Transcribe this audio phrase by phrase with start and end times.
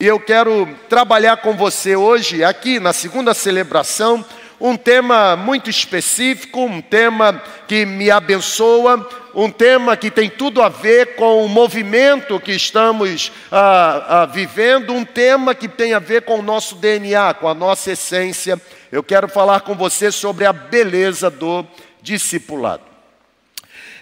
[0.00, 4.24] E eu quero trabalhar com você hoje, aqui na segunda celebração,
[4.60, 10.68] um tema muito específico, um tema que me abençoa, um tema que tem tudo a
[10.68, 16.22] ver com o movimento que estamos ah, ah, vivendo, um tema que tem a ver
[16.22, 18.56] com o nosso DNA, com a nossa essência.
[18.92, 21.66] Eu quero falar com você sobre a beleza do
[22.00, 22.87] discipulado.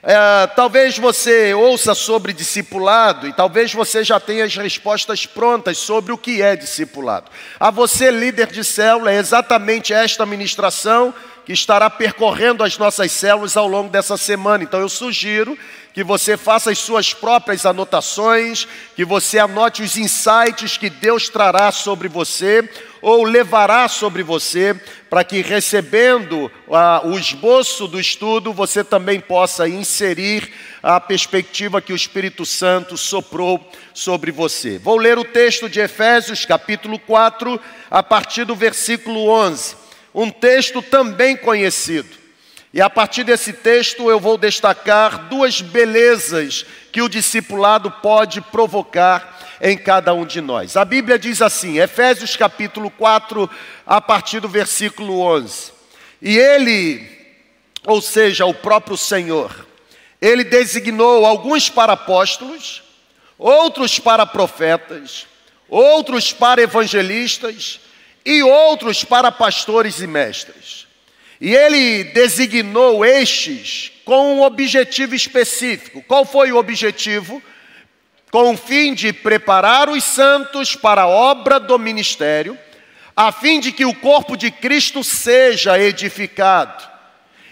[0.08, 6.12] É, talvez você ouça sobre discipulado e talvez você já tenha as respostas prontas sobre
[6.12, 7.28] o que é discipulado.
[7.58, 11.12] A você, líder de célula, é exatamente esta ministração
[11.44, 14.62] que estará percorrendo as nossas células ao longo dessa semana.
[14.62, 15.58] Então eu sugiro
[15.96, 21.72] que você faça as suas próprias anotações, que você anote os insights que Deus trará
[21.72, 22.68] sobre você
[23.00, 24.78] ou levará sobre você,
[25.08, 31.94] para que recebendo ah, o esboço do estudo, você também possa inserir a perspectiva que
[31.94, 34.76] o Espírito Santo soprou sobre você.
[34.76, 37.58] Vou ler o texto de Efésios, capítulo 4,
[37.90, 39.86] a partir do versículo 11
[40.16, 42.25] um texto também conhecido.
[42.76, 49.56] E a partir desse texto eu vou destacar duas belezas que o discipulado pode provocar
[49.62, 50.76] em cada um de nós.
[50.76, 53.48] A Bíblia diz assim, Efésios capítulo 4,
[53.86, 55.72] a partir do versículo 11:
[56.20, 57.08] E ele,
[57.86, 59.66] ou seja, o próprio Senhor,
[60.20, 62.82] ele designou alguns para apóstolos,
[63.38, 65.26] outros para profetas,
[65.66, 67.80] outros para evangelistas
[68.22, 70.75] e outros para pastores e mestres.
[71.40, 76.02] E ele designou estes com um objetivo específico.
[76.06, 77.42] Qual foi o objetivo?
[78.30, 82.58] Com o fim de preparar os santos para a obra do ministério,
[83.14, 86.84] a fim de que o corpo de Cristo seja edificado.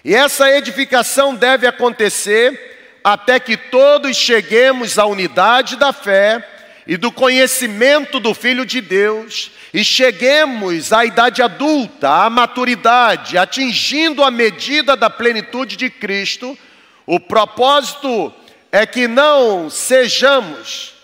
[0.04, 6.46] E essa edificação deve acontecer até que todos cheguemos à unidade da fé
[6.86, 14.22] e do conhecimento do Filho de Deus e cheguemos à idade adulta, à maturidade, atingindo
[14.22, 16.56] a medida da plenitude de Cristo,
[17.04, 18.32] o propósito
[18.70, 20.94] é que não sejamos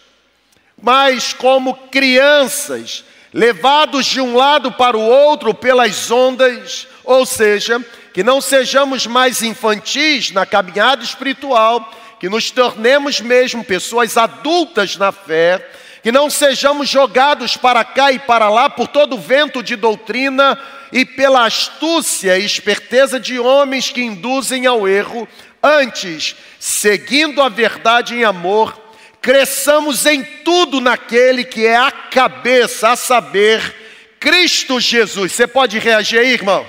[0.81, 7.85] mais como crianças, levados de um lado para o outro pelas ondas, ou seja,
[8.15, 15.11] que não sejamos mais infantis na caminhada espiritual, que nos tornemos mesmo pessoas adultas na
[15.11, 15.69] fé,
[16.03, 20.59] que não sejamos jogados para cá e para lá por todo vento de doutrina
[20.93, 25.29] e pela astúcia e esperteza de homens que induzem ao erro,
[25.63, 28.81] antes, seguindo a verdade em amor,
[29.21, 35.33] cresçamos em tudo naquele que é a cabeça, a saber, Cristo Jesus.
[35.33, 36.67] Você pode reagir aí, irmão?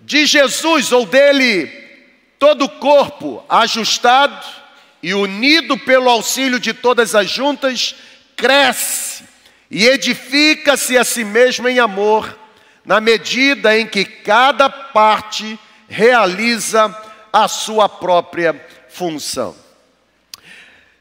[0.00, 1.66] De Jesus ou dele,
[2.38, 4.44] todo o corpo ajustado,
[5.02, 7.94] e unido pelo auxílio de todas as juntas,
[8.36, 9.24] cresce
[9.70, 12.38] e edifica-se a si mesmo em amor,
[12.84, 15.58] na medida em que cada parte
[15.88, 16.94] realiza
[17.32, 18.54] a sua própria
[18.88, 19.54] função.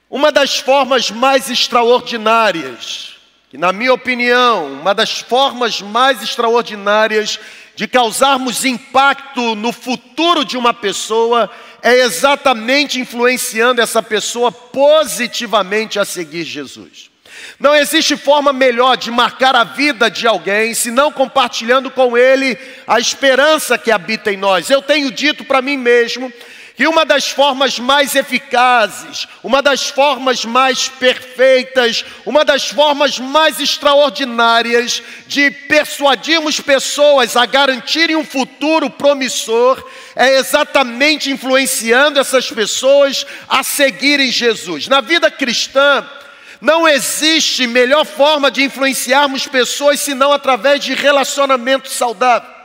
[0.09, 3.15] Uma das formas mais extraordinárias,
[3.49, 7.39] que na minha opinião, uma das formas mais extraordinárias
[7.75, 11.49] de causarmos impacto no futuro de uma pessoa
[11.81, 17.09] é exatamente influenciando essa pessoa positivamente a seguir Jesus.
[17.59, 22.99] Não existe forma melhor de marcar a vida de alguém senão compartilhando com ele a
[22.99, 24.69] esperança que habita em nós.
[24.69, 26.31] Eu tenho dito para mim mesmo
[26.77, 33.59] que uma das formas mais eficazes, uma das formas mais perfeitas, uma das formas mais
[33.59, 39.83] extraordinárias de persuadirmos pessoas a garantirem um futuro promissor
[40.15, 44.87] é exatamente influenciando essas pessoas a seguirem Jesus.
[44.87, 46.07] Na vida cristã,
[46.61, 52.57] não existe melhor forma de influenciarmos pessoas senão através de relacionamento saudável.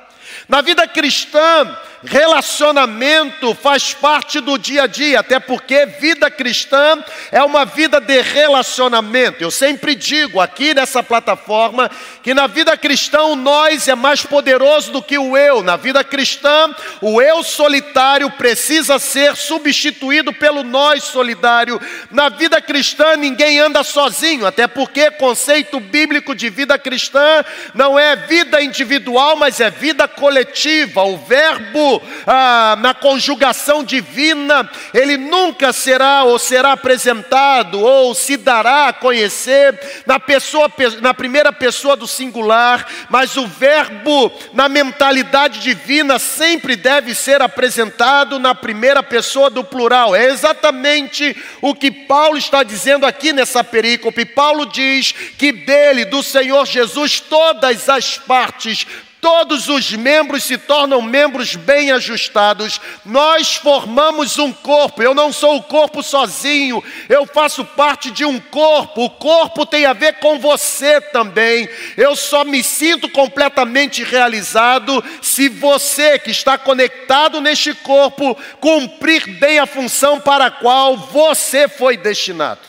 [0.46, 6.98] Na vida cristã, Relacionamento faz parte do dia a dia, até porque vida cristã
[7.30, 9.40] é uma vida de relacionamento.
[9.40, 11.88] Eu sempre digo aqui nessa plataforma
[12.20, 15.62] que na vida cristã o nós é mais poderoso do que o eu.
[15.62, 21.80] Na vida cristã, o eu solitário precisa ser substituído pelo nós solidário.
[22.10, 27.44] Na vida cristã, ninguém anda sozinho, até porque conceito bíblico de vida cristã
[27.74, 31.04] não é vida individual, mas é vida coletiva.
[31.04, 31.91] O verbo
[32.26, 39.78] ah, na conjugação divina, ele nunca será ou será apresentado ou se dará a conhecer
[40.06, 47.14] na, pessoa, na primeira pessoa do singular, mas o verbo na mentalidade divina sempre deve
[47.14, 50.14] ser apresentado na primeira pessoa do plural.
[50.14, 54.24] É exatamente o que Paulo está dizendo aqui nessa perícope.
[54.24, 58.86] Paulo diz que dele, do Senhor Jesus, todas as partes
[59.22, 62.80] todos os membros se tornam membros bem ajustados.
[63.04, 65.00] Nós formamos um corpo.
[65.00, 69.04] Eu não sou o corpo sozinho, eu faço parte de um corpo.
[69.04, 71.68] O corpo tem a ver com você também.
[71.96, 79.60] Eu só me sinto completamente realizado se você que está conectado neste corpo cumprir bem
[79.60, 82.60] a função para a qual você foi destinado.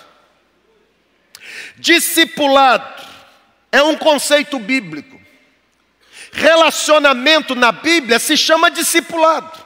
[1.77, 3.01] Discipulado
[3.71, 5.12] é um conceito bíblico.
[6.33, 9.63] Relacionamento na Bíblia se chama discipulado.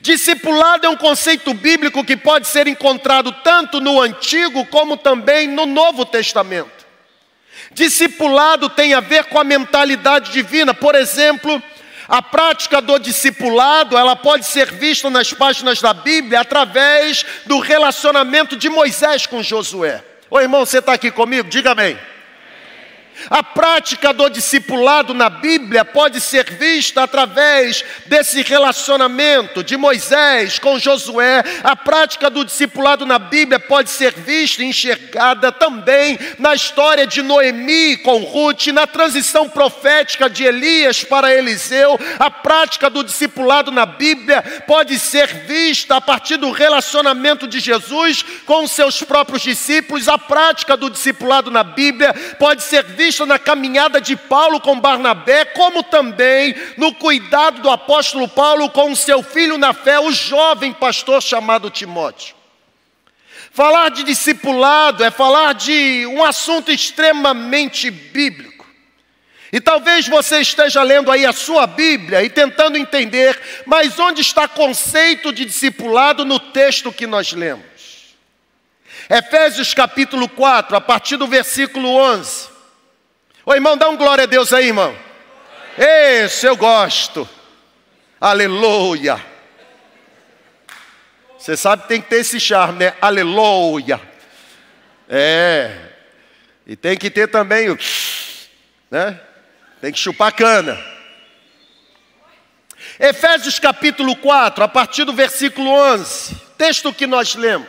[0.00, 5.64] Discipulado é um conceito bíblico que pode ser encontrado tanto no Antigo como também no
[5.64, 6.82] Novo Testamento.
[7.72, 10.74] Discipulado tem a ver com a mentalidade divina.
[10.74, 11.62] Por exemplo,
[12.08, 18.56] a prática do discipulado, ela pode ser vista nas páginas da Bíblia através do relacionamento
[18.56, 20.02] de Moisés com Josué.
[20.28, 21.48] Ô irmão, você está aqui comigo?
[21.48, 21.96] Diga amém.
[23.30, 30.78] A prática do discipulado na Bíblia pode ser vista através desse relacionamento de Moisés com
[30.78, 31.42] Josué.
[31.62, 37.22] A prática do discipulado na Bíblia pode ser vista e enxergada também na história de
[37.22, 41.98] Noemi com Ruth, na transição profética de Elias para Eliseu.
[42.18, 48.24] A prática do discipulado na Bíblia pode ser vista a partir do relacionamento de Jesus
[48.46, 50.08] com seus próprios discípulos.
[50.08, 55.44] A prática do discipulado na Bíblia pode ser vista na caminhada de Paulo com Barnabé,
[55.44, 61.22] como também no cuidado do apóstolo Paulo com seu filho na fé, o jovem pastor
[61.22, 62.34] chamado Timóteo.
[63.52, 68.66] Falar de discipulado é falar de um assunto extremamente bíblico.
[69.52, 74.44] E talvez você esteja lendo aí a sua Bíblia e tentando entender, mas onde está
[74.44, 77.62] o conceito de discipulado no texto que nós lemos?
[79.10, 82.51] Efésios capítulo 4, a partir do versículo 11.
[83.44, 84.96] Ô irmão, dá um glória a Deus aí, irmão.
[85.76, 87.28] Esse eu gosto.
[88.20, 89.20] Aleluia.
[91.36, 92.94] Você sabe que tem que ter esse charme, né?
[93.00, 94.00] Aleluia.
[95.08, 95.76] É.
[96.64, 97.76] E tem que ter também o.
[98.88, 99.20] Né?
[99.80, 100.78] Tem que chupar cana.
[103.00, 106.36] Efésios capítulo 4, a partir do versículo 11.
[106.56, 107.68] Texto que nós lemos.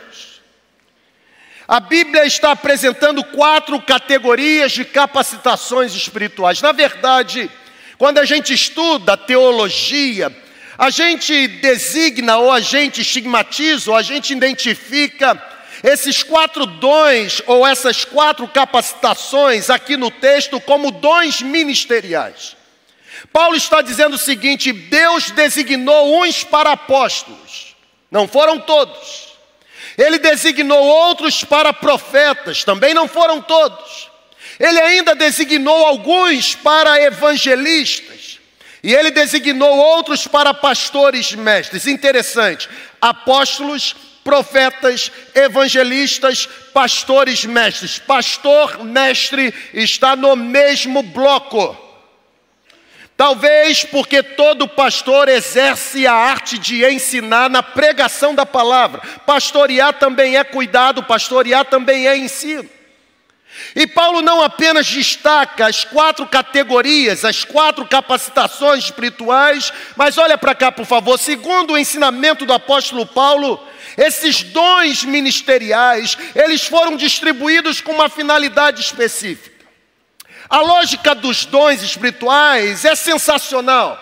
[1.66, 6.60] A Bíblia está apresentando quatro categorias de capacitações espirituais.
[6.60, 7.50] Na verdade,
[7.96, 10.34] quando a gente estuda teologia,
[10.76, 15.42] a gente designa ou a gente estigmatiza ou a gente identifica
[15.82, 22.56] esses quatro dons ou essas quatro capacitações aqui no texto como dons ministeriais.
[23.32, 27.74] Paulo está dizendo o seguinte: Deus designou uns para apóstolos,
[28.10, 29.33] não foram todos.
[29.96, 34.10] Ele designou outros para profetas, também não foram todos.
[34.58, 38.38] Ele ainda designou alguns para evangelistas.
[38.82, 41.86] E ele designou outros para pastores mestres.
[41.86, 42.68] Interessante.
[43.00, 47.98] Apóstolos, profetas, evangelistas, pastores mestres.
[47.98, 51.83] Pastor mestre está no mesmo bloco.
[53.16, 59.00] Talvez porque todo pastor exerce a arte de ensinar na pregação da palavra.
[59.24, 62.68] Pastorear também é cuidado, pastorear também é ensino.
[63.76, 70.56] E Paulo não apenas destaca as quatro categorias, as quatro capacitações espirituais, mas olha para
[70.56, 73.64] cá, por favor, segundo o ensinamento do apóstolo Paulo,
[73.96, 79.53] esses dons ministeriais, eles foram distribuídos com uma finalidade específica.
[80.54, 83.98] A lógica dos dons espirituais é sensacional.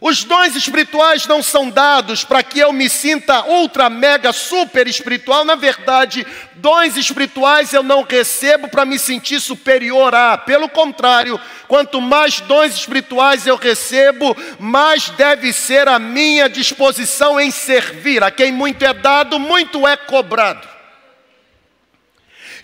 [0.00, 5.44] Os dons espirituais não são dados para que eu me sinta ultra, mega, super espiritual.
[5.44, 10.38] Na verdade, dons espirituais eu não recebo para me sentir superior a.
[10.38, 17.50] Pelo contrário, quanto mais dons espirituais eu recebo, mais deve ser a minha disposição em
[17.50, 18.22] servir.
[18.22, 20.73] A quem muito é dado, muito é cobrado.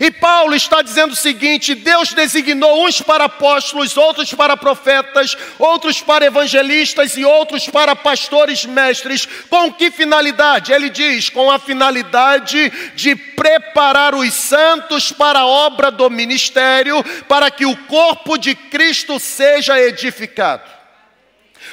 [0.01, 6.01] E Paulo está dizendo o seguinte: Deus designou uns para apóstolos, outros para profetas, outros
[6.01, 9.27] para evangelistas e outros para pastores mestres.
[9.47, 10.73] Com que finalidade?
[10.73, 17.51] Ele diz: com a finalidade de preparar os santos para a obra do ministério, para
[17.51, 20.67] que o corpo de Cristo seja edificado.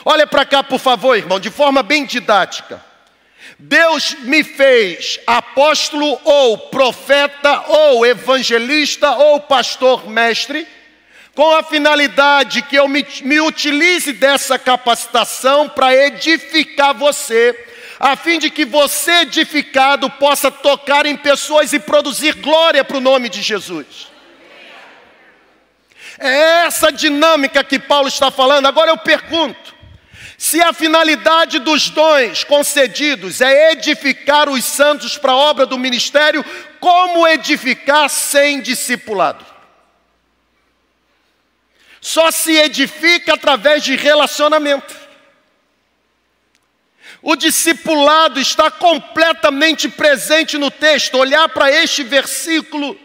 [0.05, 2.88] Olha para cá, por favor, irmão, de forma bem didática.
[3.59, 10.67] Deus me fez apóstolo ou profeta ou evangelista ou pastor mestre,
[11.35, 17.57] com a finalidade que eu me, me utilize dessa capacitação para edificar você,
[17.99, 23.01] a fim de que você, edificado, possa tocar em pessoas e produzir glória para o
[23.01, 24.09] nome de Jesus.
[26.19, 28.67] É essa dinâmica que Paulo está falando.
[28.67, 29.75] Agora eu pergunto:
[30.39, 36.45] se a finalidade dos dons concedidos é edificar os santos para a obra do ministério,
[36.79, 39.45] como edificar sem discipulado?
[42.01, 44.95] Só se edifica através de relacionamento.
[47.21, 51.19] O discipulado está completamente presente no texto.
[51.19, 52.97] Olhar para este versículo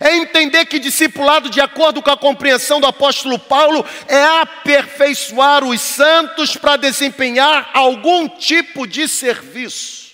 [0.00, 5.80] é entender que discipulado, de acordo com a compreensão do apóstolo Paulo, é aperfeiçoar os
[5.80, 10.12] santos para desempenhar algum tipo de serviço.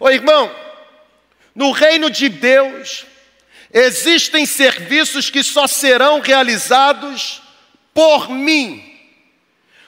[0.00, 0.54] Ô irmão,
[1.54, 3.06] no reino de Deus,
[3.72, 7.40] existem serviços que só serão realizados
[7.94, 8.82] por mim.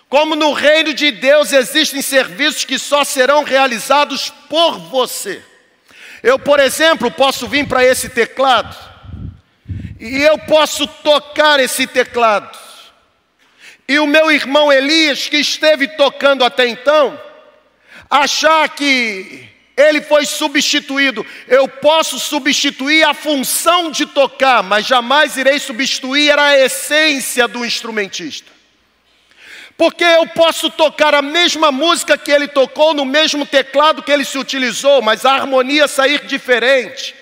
[0.08, 5.44] Como no reino de Deus existem serviços que só serão realizados por você.
[6.22, 8.76] Eu, por exemplo, posso vir para esse teclado
[10.00, 12.56] e eu posso tocar esse teclado.
[13.88, 17.18] E o meu irmão Elias, que esteve tocando até então,
[18.10, 21.24] achar que ele foi substituído.
[21.46, 28.57] Eu posso substituir a função de tocar, mas jamais irei substituir a essência do instrumentista.
[29.78, 34.24] Porque eu posso tocar a mesma música que ele tocou no mesmo teclado que ele
[34.24, 37.14] se utilizou, mas a harmonia sair diferente.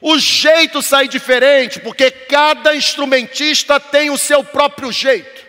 [0.00, 5.46] O jeito sair diferente, porque cada instrumentista tem o seu próprio jeito.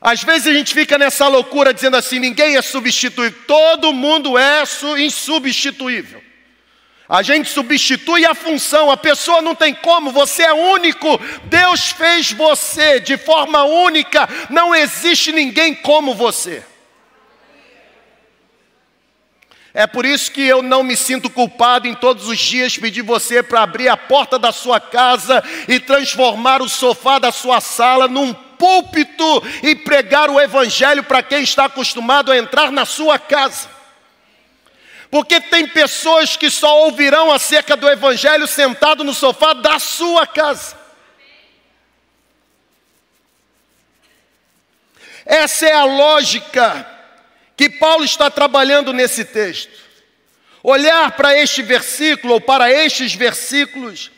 [0.00, 4.64] Às vezes a gente fica nessa loucura dizendo assim: ninguém é substituível, todo mundo é
[4.98, 6.20] insubstituível.
[7.10, 11.20] A gente substitui a função, a pessoa não tem como, você é único.
[11.46, 16.64] Deus fez você de forma única, não existe ninguém como você.
[19.74, 23.42] É por isso que eu não me sinto culpado em todos os dias pedir você
[23.42, 28.32] para abrir a porta da sua casa e transformar o sofá da sua sala num
[28.32, 33.79] púlpito e pregar o evangelho para quem está acostumado a entrar na sua casa.
[35.10, 40.78] Porque tem pessoas que só ouvirão acerca do Evangelho sentado no sofá da sua casa.
[45.26, 46.86] Essa é a lógica
[47.56, 49.72] que Paulo está trabalhando nesse texto.
[50.62, 54.10] Olhar para este versículo ou para estes versículos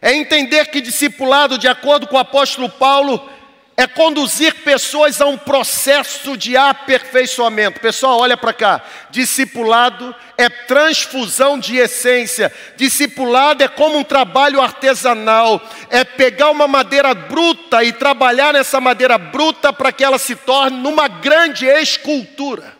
[0.00, 3.30] é entender que discipulado, de acordo com o apóstolo Paulo,
[3.78, 7.78] é conduzir pessoas a um processo de aperfeiçoamento.
[7.78, 8.82] Pessoal, olha para cá.
[9.08, 12.52] Discipulado é transfusão de essência.
[12.76, 15.62] Discipulado é como um trabalho artesanal.
[15.90, 20.76] É pegar uma madeira bruta e trabalhar nessa madeira bruta para que ela se torne
[20.76, 22.76] numa grande escultura.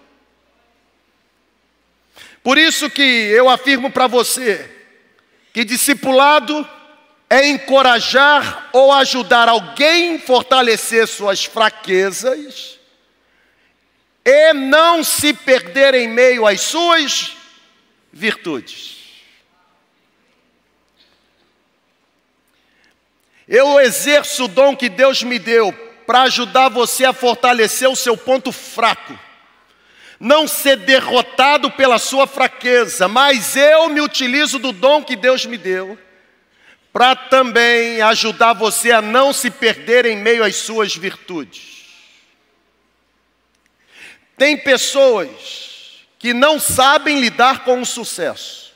[2.43, 4.69] Por isso que eu afirmo para você
[5.53, 6.69] que discipulado
[7.31, 12.79] é encorajar ou ajudar alguém a fortalecer suas fraquezas
[14.25, 17.37] e não se perder em meio às suas
[18.13, 18.97] virtudes.
[23.47, 25.73] Eu exerço o dom que Deus me deu
[26.07, 29.19] para ajudar você a fortalecer o seu ponto fraco.
[30.21, 35.57] Não ser derrotado pela sua fraqueza, mas eu me utilizo do dom que Deus me
[35.57, 35.99] deu
[36.93, 41.87] para também ajudar você a não se perder em meio às suas virtudes.
[44.37, 48.69] Tem pessoas que não sabem lidar com o sucesso.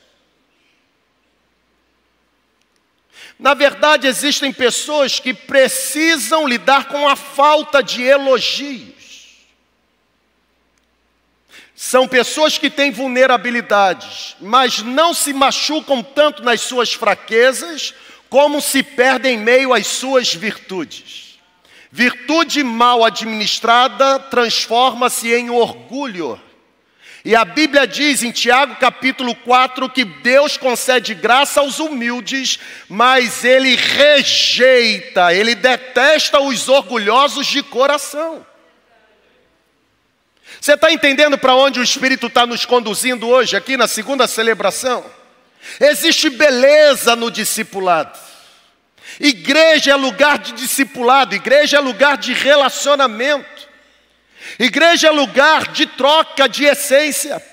[3.37, 8.92] Na verdade, existem pessoas que precisam lidar com a falta de elogios.
[11.85, 17.93] São pessoas que têm vulnerabilidades, mas não se machucam tanto nas suas fraquezas
[18.29, 21.37] como se perde em meio às suas virtudes.
[21.91, 26.41] Virtude mal administrada transforma-se em orgulho.
[27.25, 33.43] E a Bíblia diz em Tiago capítulo 4 que Deus concede graça aos humildes, mas
[33.43, 38.52] ele rejeita, ele detesta os orgulhosos de coração.
[40.63, 45.03] Você está entendendo para onde o Espírito está nos conduzindo hoje, aqui na segunda celebração?
[45.77, 48.17] Existe beleza no discipulado.
[49.19, 53.67] Igreja é lugar de discipulado, igreja é lugar de relacionamento.
[54.57, 57.43] Igreja é lugar de troca de essência.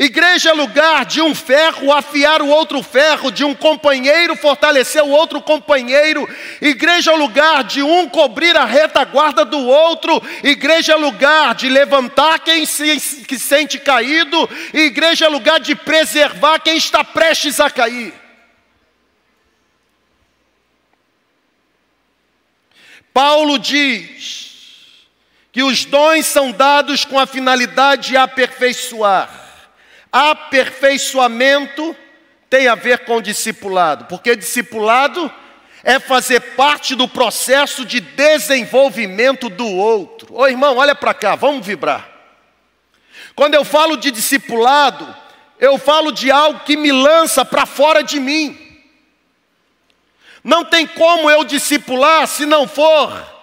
[0.00, 5.10] Igreja é lugar de um ferro afiar o outro ferro, de um companheiro fortalecer o
[5.10, 6.26] outro companheiro.
[6.58, 10.22] Igreja é lugar de um cobrir a retaguarda do outro.
[10.42, 14.48] Igreja é lugar de levantar quem se que sente caído.
[14.72, 18.14] Igreja é lugar de preservar quem está prestes a cair.
[23.12, 24.48] Paulo diz
[25.52, 29.39] que os dons são dados com a finalidade de aperfeiçoar.
[30.12, 31.96] Aperfeiçoamento
[32.48, 35.32] tem a ver com discipulado, porque discipulado
[35.84, 40.34] é fazer parte do processo de desenvolvimento do outro.
[40.34, 42.08] Ô irmão, olha para cá, vamos vibrar.
[43.34, 45.16] Quando eu falo de discipulado,
[45.58, 48.58] eu falo de algo que me lança para fora de mim.
[50.42, 53.39] Não tem como eu discipular se não for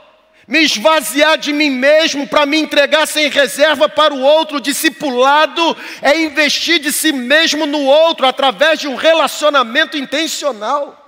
[0.47, 4.61] me esvaziar de mim mesmo para me entregar sem reserva para o outro.
[4.61, 11.03] Discipulado é investir de si mesmo no outro através de um relacionamento intencional.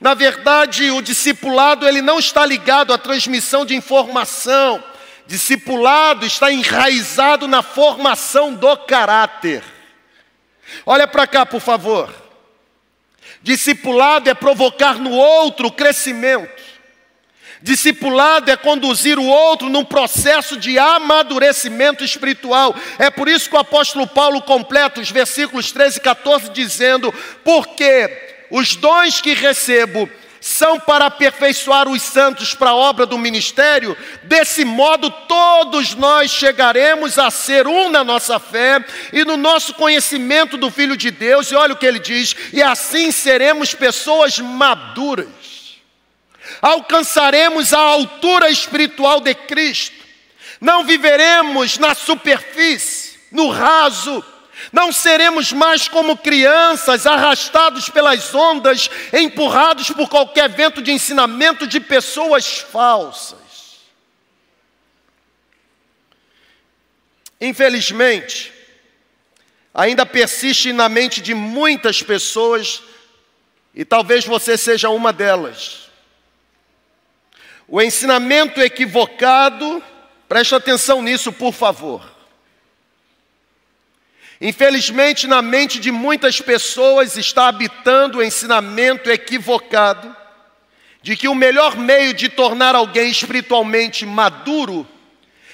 [0.00, 4.82] Na verdade, o discipulado ele não está ligado à transmissão de informação.
[5.26, 9.64] Discipulado está enraizado na formação do caráter.
[10.84, 12.14] Olha para cá, por favor.
[13.42, 16.55] Discipulado é provocar no outro o crescimento.
[17.66, 22.72] Discipulado é conduzir o outro num processo de amadurecimento espiritual.
[22.96, 28.44] É por isso que o apóstolo Paulo completa os versículos 13 e 14 dizendo: Porque
[28.52, 30.08] os dons que recebo
[30.40, 37.18] são para aperfeiçoar os santos para a obra do ministério, desse modo todos nós chegaremos
[37.18, 38.78] a ser um na nossa fé
[39.12, 42.62] e no nosso conhecimento do Filho de Deus, e olha o que ele diz, e
[42.62, 45.45] assim seremos pessoas maduras
[46.66, 50.04] alcançaremos a altura espiritual de Cristo,
[50.60, 54.24] não viveremos na superfície, no raso,
[54.72, 61.78] não seremos mais como crianças arrastados pelas ondas, empurrados por qualquer vento de ensinamento de
[61.78, 63.38] pessoas falsas.
[67.40, 68.52] Infelizmente,
[69.72, 72.82] ainda persiste na mente de muitas pessoas,
[73.72, 75.85] e talvez você seja uma delas
[77.68, 79.82] o ensinamento equivocado,
[80.28, 82.16] preste atenção nisso, por favor.
[84.40, 90.14] Infelizmente, na mente de muitas pessoas está habitando o ensinamento equivocado
[91.02, 94.86] de que o melhor meio de tornar alguém espiritualmente maduro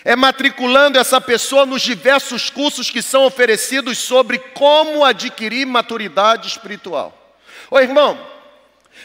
[0.05, 7.37] é matriculando essa pessoa nos diversos cursos que são oferecidos sobre como adquirir maturidade espiritual.
[7.71, 8.19] Ô irmão,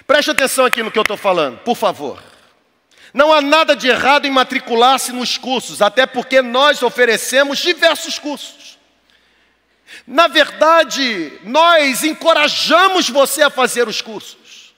[0.08, 2.27] preste atenção aqui no que eu estou falando, por favor.
[3.14, 8.78] Não há nada de errado em matricular-se nos cursos, até porque nós oferecemos diversos cursos.
[10.06, 14.74] Na verdade, nós encorajamos você a fazer os cursos.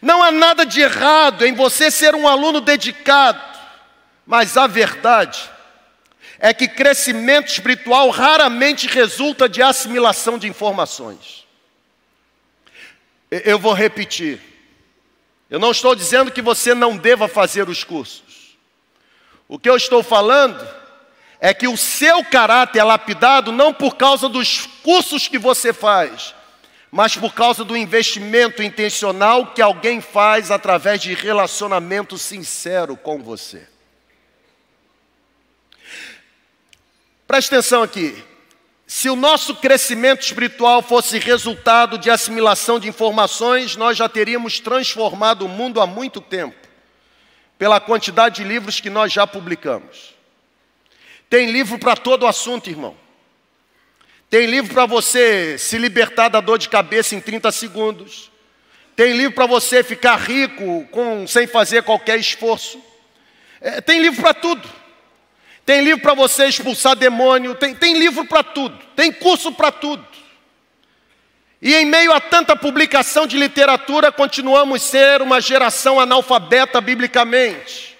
[0.00, 3.42] Não há nada de errado em você ser um aluno dedicado,
[4.26, 5.50] mas a verdade
[6.38, 11.46] é que crescimento espiritual raramente resulta de assimilação de informações.
[13.30, 14.51] Eu vou repetir.
[15.52, 18.56] Eu não estou dizendo que você não deva fazer os cursos.
[19.46, 20.66] O que eu estou falando
[21.38, 26.34] é que o seu caráter é lapidado não por causa dos cursos que você faz,
[26.90, 33.68] mas por causa do investimento intencional que alguém faz através de relacionamento sincero com você.
[37.26, 38.24] Preste atenção aqui.
[38.94, 45.46] Se o nosso crescimento espiritual fosse resultado de assimilação de informações, nós já teríamos transformado
[45.46, 46.54] o mundo há muito tempo,
[47.56, 50.14] pela quantidade de livros que nós já publicamos.
[51.30, 52.94] Tem livro para todo assunto, irmão.
[54.28, 58.30] Tem livro para você se libertar da dor de cabeça em 30 segundos.
[58.94, 62.78] Tem livro para você ficar rico com, sem fazer qualquer esforço.
[63.58, 64.81] É, tem livro para tudo.
[65.64, 70.04] Tem livro para você expulsar demônio, tem, tem livro para tudo, tem curso para tudo.
[71.60, 77.96] E em meio a tanta publicação de literatura, continuamos ser uma geração analfabeta biblicamente.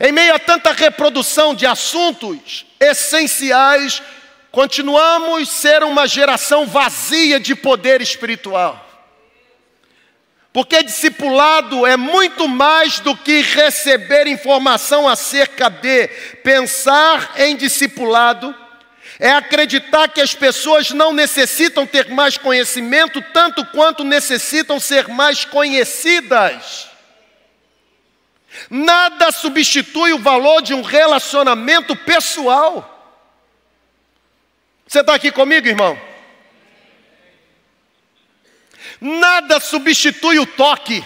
[0.00, 4.02] Em meio a tanta reprodução de assuntos essenciais,
[4.50, 8.85] continuamos ser uma geração vazia de poder espiritual.
[10.56, 16.08] Porque discipulado é muito mais do que receber informação acerca de
[16.42, 18.56] pensar em discipulado,
[19.18, 25.44] é acreditar que as pessoas não necessitam ter mais conhecimento tanto quanto necessitam ser mais
[25.44, 26.88] conhecidas.
[28.70, 33.14] Nada substitui o valor de um relacionamento pessoal.
[34.86, 36.15] Você está aqui comigo, irmão?
[39.06, 41.04] Nada substitui o toque.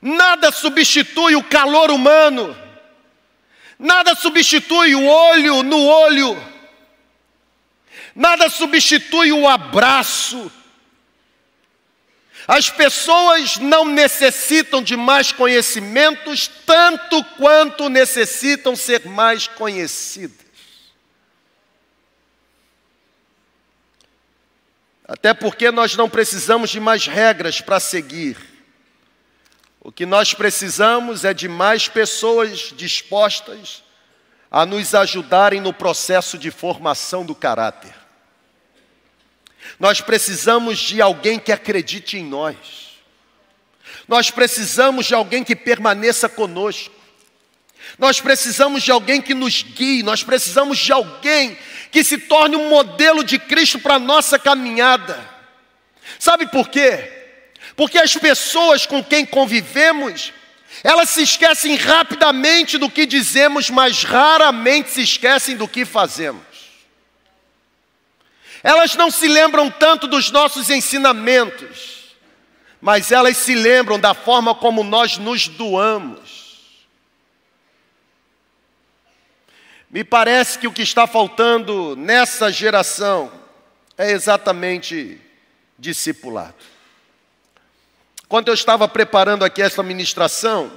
[0.00, 2.56] Nada substitui o calor humano.
[3.78, 6.42] Nada substitui o olho no olho.
[8.14, 10.50] Nada substitui o abraço.
[12.48, 20.39] As pessoas não necessitam de mais conhecimentos tanto quanto necessitam ser mais conhecidas.
[25.10, 28.36] Até porque nós não precisamos de mais regras para seguir.
[29.80, 33.82] O que nós precisamos é de mais pessoas dispostas
[34.48, 37.92] a nos ajudarem no processo de formação do caráter.
[39.80, 43.00] Nós precisamos de alguém que acredite em nós.
[44.06, 46.94] Nós precisamos de alguém que permaneça conosco.
[47.98, 51.58] Nós precisamos de alguém que nos guie, nós precisamos de alguém
[51.90, 55.18] que se torne um modelo de Cristo para a nossa caminhada.
[56.18, 57.10] Sabe por quê?
[57.76, 60.32] Porque as pessoas com quem convivemos,
[60.84, 66.42] elas se esquecem rapidamente do que dizemos, mas raramente se esquecem do que fazemos.
[68.62, 72.14] Elas não se lembram tanto dos nossos ensinamentos,
[72.80, 76.39] mas elas se lembram da forma como nós nos doamos.
[79.90, 83.32] Me parece que o que está faltando nessa geração
[83.98, 85.20] é exatamente
[85.76, 86.54] discipulado.
[88.28, 90.70] Quando eu estava preparando aqui essa ministração,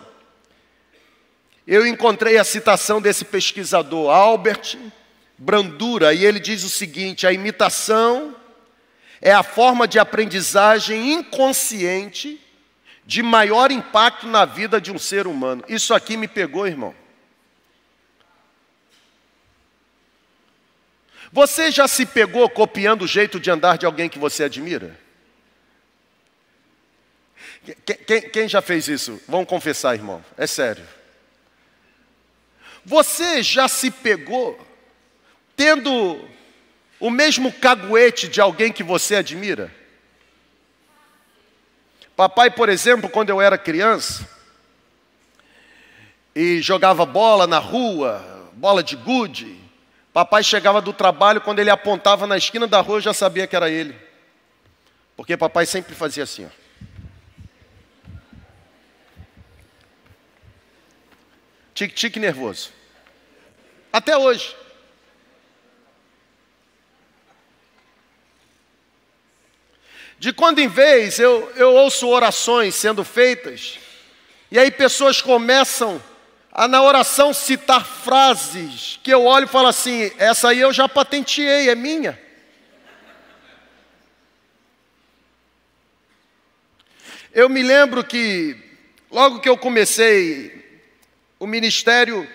[1.67, 4.79] eu encontrei a citação desse pesquisador, Albert
[5.37, 8.35] Brandura, e ele diz o seguinte: a imitação
[9.21, 12.41] é a forma de aprendizagem inconsciente
[13.05, 15.63] de maior impacto na vida de um ser humano.
[15.67, 17.02] Isso aqui me pegou, irmão.
[21.33, 24.95] Você já se pegou copiando o jeito de andar de alguém que você admira?
[28.05, 29.19] Quem, quem, já fez isso?
[29.27, 30.23] Vamos confessar, irmão.
[30.37, 30.87] É sério.
[32.85, 34.63] Você já se pegou
[35.55, 36.23] tendo
[36.99, 39.73] o mesmo caguete de alguém que você admira?
[42.15, 44.29] Papai, por exemplo, quando eu era criança
[46.35, 49.62] e jogava bola na rua, bola de gude,
[50.13, 53.55] papai chegava do trabalho, quando ele apontava na esquina da rua, eu já sabia que
[53.55, 53.95] era ele.
[55.17, 56.63] Porque papai sempre fazia assim, ó.
[61.73, 62.71] Tique-tique nervoso.
[63.91, 64.55] Até hoje.
[70.19, 73.79] De quando em vez eu, eu ouço orações sendo feitas,
[74.49, 76.01] e aí pessoas começam
[76.55, 80.87] a na oração citar frases que eu olho e falo assim: essa aí eu já
[80.87, 82.21] patenteei, é minha.
[87.33, 88.55] Eu me lembro que,
[89.09, 90.83] logo que eu comecei
[91.39, 92.29] o ministério,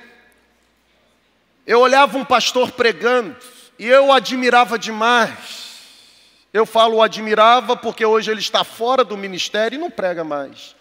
[1.64, 3.36] eu olhava um pastor pregando
[3.78, 5.68] e eu admirava demais.
[6.52, 10.74] Eu falo admirava porque hoje ele está fora do ministério e não prega mais.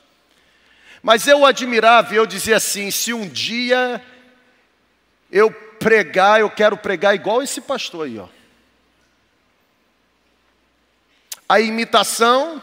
[1.02, 4.02] Mas eu admirava eu dizia assim: se um dia
[5.32, 8.28] eu pregar, eu quero pregar igual esse pastor aí, ó.
[11.48, 12.62] A imitação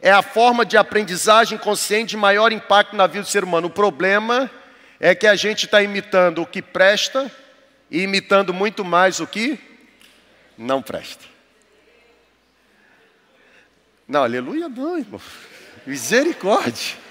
[0.00, 3.68] é a forma de aprendizagem consciente de maior impacto na vida do ser humano.
[3.68, 4.50] O problema
[5.00, 7.30] é que a gente está imitando o que presta
[7.90, 9.58] e imitando muito mais o que
[10.58, 11.24] não presta.
[14.06, 15.20] Não, aleluia não, irmão.
[15.86, 17.05] Misericórdia.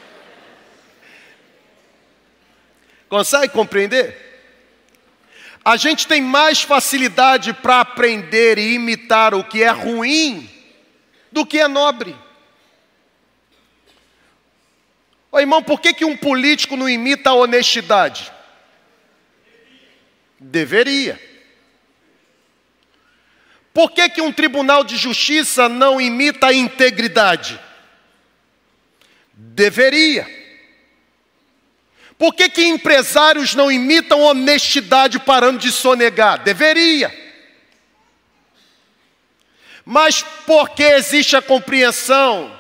[3.16, 4.14] Consegue compreender?
[5.64, 10.50] A gente tem mais facilidade para aprender e imitar o que é ruim
[11.32, 12.14] do que é nobre.
[15.32, 18.34] Ô irmão, por que, que um político não imita a honestidade?
[20.38, 21.18] Deveria.
[23.74, 27.58] Por que, que um tribunal de justiça não imita a integridade?
[29.34, 30.35] Deveria.
[32.18, 36.44] Por que, que empresários não imitam honestidade parando de sonegar?
[36.44, 37.14] Deveria.
[39.84, 42.52] Mas porque existe a compreensão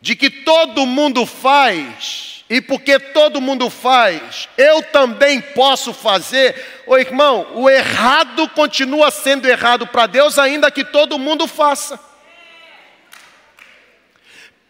[0.00, 6.82] de que todo mundo faz, e porque todo mundo faz, eu também posso fazer.
[6.86, 12.07] Ô irmão, o errado continua sendo errado para Deus, ainda que todo mundo faça.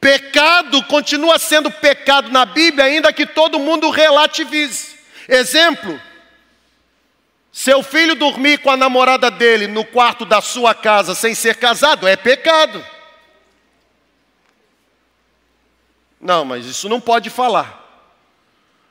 [0.00, 4.96] Pecado continua sendo pecado na Bíblia, ainda que todo mundo relativize.
[5.28, 6.00] Exemplo:
[7.52, 12.06] seu filho dormir com a namorada dele no quarto da sua casa sem ser casado
[12.06, 12.84] é pecado.
[16.20, 17.77] Não, mas isso não pode falar.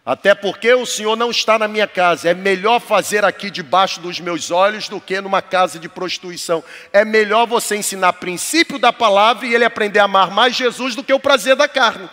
[0.07, 2.29] Até porque o Senhor não está na minha casa.
[2.29, 6.63] É melhor fazer aqui debaixo dos meus olhos do que numa casa de prostituição.
[6.93, 11.03] É melhor você ensinar princípio da palavra e ele aprender a amar mais Jesus do
[11.03, 12.09] que o prazer da carne.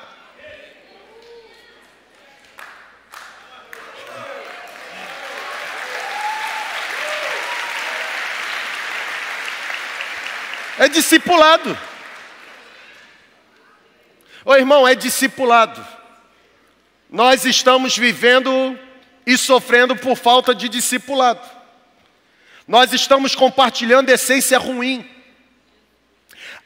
[10.80, 11.78] É discipulado.
[14.44, 16.03] Ô irmão, é discipulado.
[17.14, 18.76] Nós estamos vivendo
[19.24, 21.48] e sofrendo por falta de discipulado.
[22.66, 25.08] Nós estamos compartilhando essência ruim.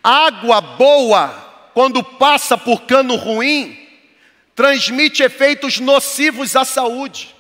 [0.03, 3.79] Água boa, quando passa por cano ruim,
[4.55, 7.37] transmite efeitos nocivos à saúde.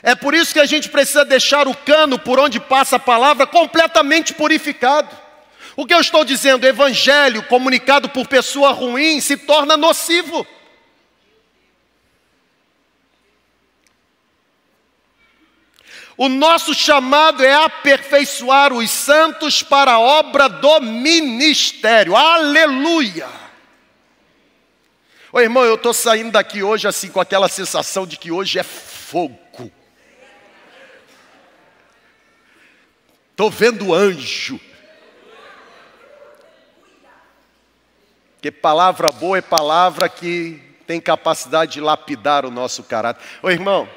[0.00, 3.48] É por isso que a gente precisa deixar o cano por onde passa a palavra
[3.48, 5.10] completamente purificado.
[5.74, 10.46] O que eu estou dizendo, evangelho comunicado por pessoa ruim se torna nocivo.
[16.16, 22.14] O nosso chamado é aperfeiçoar os santos para a obra do ministério.
[22.14, 23.28] Aleluia!
[25.32, 28.62] Ô irmão, eu estou saindo daqui hoje assim com aquela sensação de que hoje é
[28.62, 29.72] fogo.
[33.30, 34.60] Estou vendo anjo.
[38.34, 43.22] Porque palavra boa é palavra que tem capacidade de lapidar o nosso caráter.
[43.42, 43.88] Ô irmão,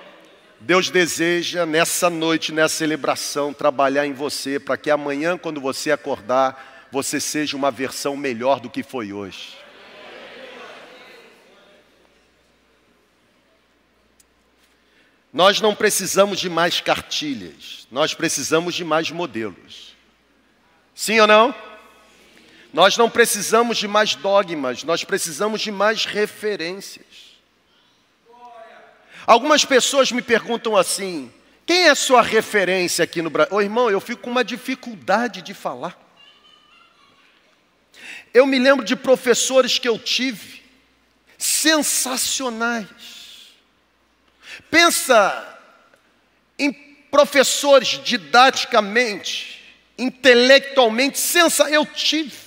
[0.66, 6.88] Deus deseja nessa noite, nessa celebração, trabalhar em você para que amanhã, quando você acordar,
[6.92, 9.56] você seja uma versão melhor do que foi hoje.
[15.32, 19.96] Nós não precisamos de mais cartilhas, nós precisamos de mais modelos.
[20.96, 21.54] Sim ou não?
[22.74, 27.25] Nós não precisamos de mais dogmas, nós precisamos de mais referências.
[29.26, 31.32] Algumas pessoas me perguntam assim:
[31.66, 33.56] quem é sua referência aqui no Brasil?
[33.56, 36.00] Ô irmão, eu fico com uma dificuldade de falar.
[38.34, 40.62] Eu me lembro de professores que eu tive,
[41.38, 42.88] sensacionais.
[44.70, 45.60] Pensa
[46.60, 46.72] em
[47.10, 49.64] professores didaticamente,
[49.98, 52.46] intelectualmente, sensa eu tive.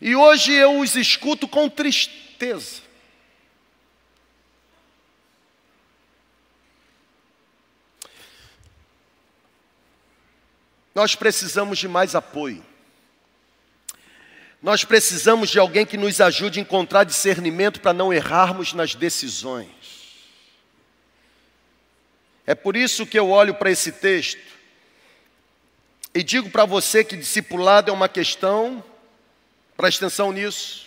[0.00, 2.89] E hoje eu os escuto com tristeza.
[11.00, 12.62] Nós precisamos de mais apoio.
[14.62, 19.70] Nós precisamos de alguém que nos ajude a encontrar discernimento para não errarmos nas decisões.
[22.46, 24.42] É por isso que eu olho para esse texto
[26.12, 28.84] e digo para você que discipulado é uma questão,
[29.78, 30.84] preste atenção nisso,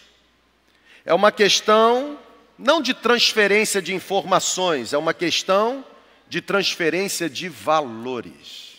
[1.04, 2.20] é uma questão
[2.56, 5.84] não de transferência de informações, é uma questão
[6.30, 8.73] de transferência de valores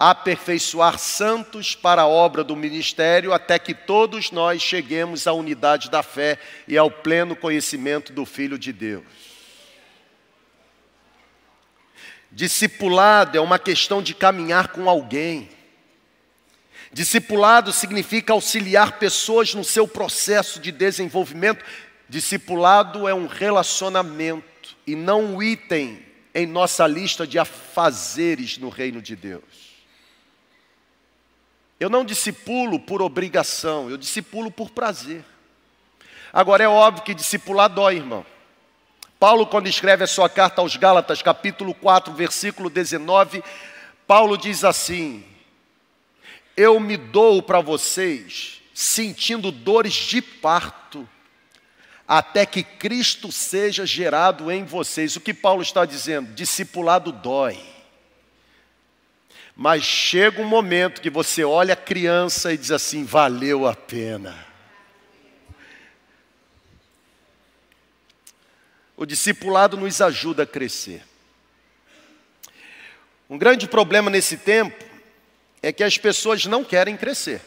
[0.00, 6.02] aperfeiçoar santos para a obra do ministério, até que todos nós cheguemos à unidade da
[6.02, 9.04] fé e ao pleno conhecimento do Filho de Deus.
[12.32, 15.50] Discipulado é uma questão de caminhar com alguém.
[16.90, 21.62] Discipulado significa auxiliar pessoas no seu processo de desenvolvimento.
[22.08, 26.02] Discipulado é um relacionamento e não um item
[26.34, 29.59] em nossa lista de afazeres no reino de Deus.
[31.80, 35.24] Eu não discipulo por obrigação, eu discipulo por prazer.
[36.30, 38.24] Agora é óbvio que discipular dói, irmão.
[39.18, 43.42] Paulo, quando escreve a sua carta aos Gálatas, capítulo 4, versículo 19,
[44.06, 45.24] Paulo diz assim:
[46.54, 51.08] Eu me dou para vocês sentindo dores de parto,
[52.06, 55.16] até que Cristo seja gerado em vocês.
[55.16, 56.34] O que Paulo está dizendo?
[56.34, 57.69] Discipulado dói.
[59.62, 64.46] Mas chega um momento que você olha a criança e diz assim: valeu a pena.
[68.96, 71.04] O discipulado nos ajuda a crescer.
[73.28, 74.82] Um grande problema nesse tempo
[75.62, 77.42] é que as pessoas não querem crescer.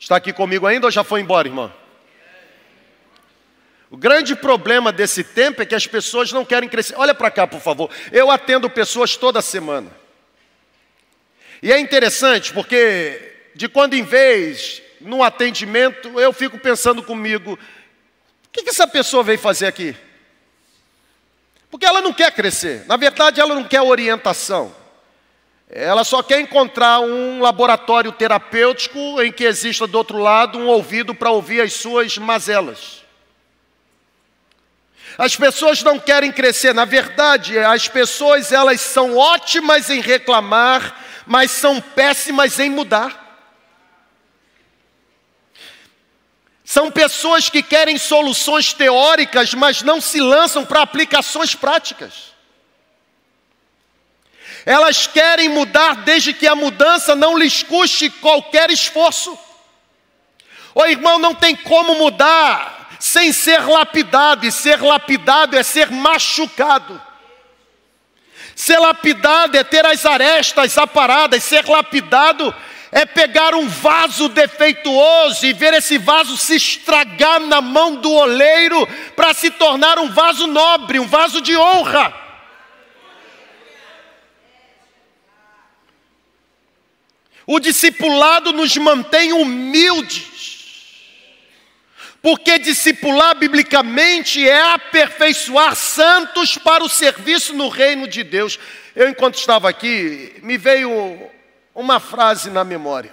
[0.00, 1.81] Está aqui comigo ainda ou já foi embora, irmão?
[3.92, 6.94] O grande problema desse tempo é que as pessoas não querem crescer.
[6.96, 7.90] Olha para cá, por favor.
[8.10, 9.90] Eu atendo pessoas toda semana.
[11.62, 17.58] E é interessante porque de quando em vez, num atendimento, eu fico pensando comigo: o
[18.50, 19.94] que, que essa pessoa veio fazer aqui?
[21.70, 24.74] Porque ela não quer crescer, na verdade, ela não quer orientação.
[25.68, 31.14] Ela só quer encontrar um laboratório terapêutico em que exista do outro lado um ouvido
[31.14, 33.01] para ouvir as suas mazelas.
[35.18, 40.96] As pessoas não querem crescer, na verdade, as pessoas elas são ótimas em reclamar,
[41.26, 43.20] mas são péssimas em mudar.
[46.64, 52.32] São pessoas que querem soluções teóricas, mas não se lançam para aplicações práticas.
[54.64, 59.38] Elas querem mudar desde que a mudança não lhes custe qualquer esforço.
[60.74, 62.81] O irmão não tem como mudar
[63.12, 66.98] sem ser lapidado, e ser lapidado é ser machucado.
[68.56, 72.54] Ser lapidado é ter as arestas aparadas, ser lapidado
[72.90, 78.86] é pegar um vaso defeituoso e ver esse vaso se estragar na mão do oleiro
[79.14, 82.14] para se tornar um vaso nobre, um vaso de honra.
[87.46, 90.31] O discipulado nos mantém humildes.
[92.22, 98.60] Porque discipular biblicamente é aperfeiçoar santos para o serviço no reino de Deus.
[98.94, 101.28] Eu, enquanto estava aqui, me veio
[101.74, 103.12] uma frase na memória.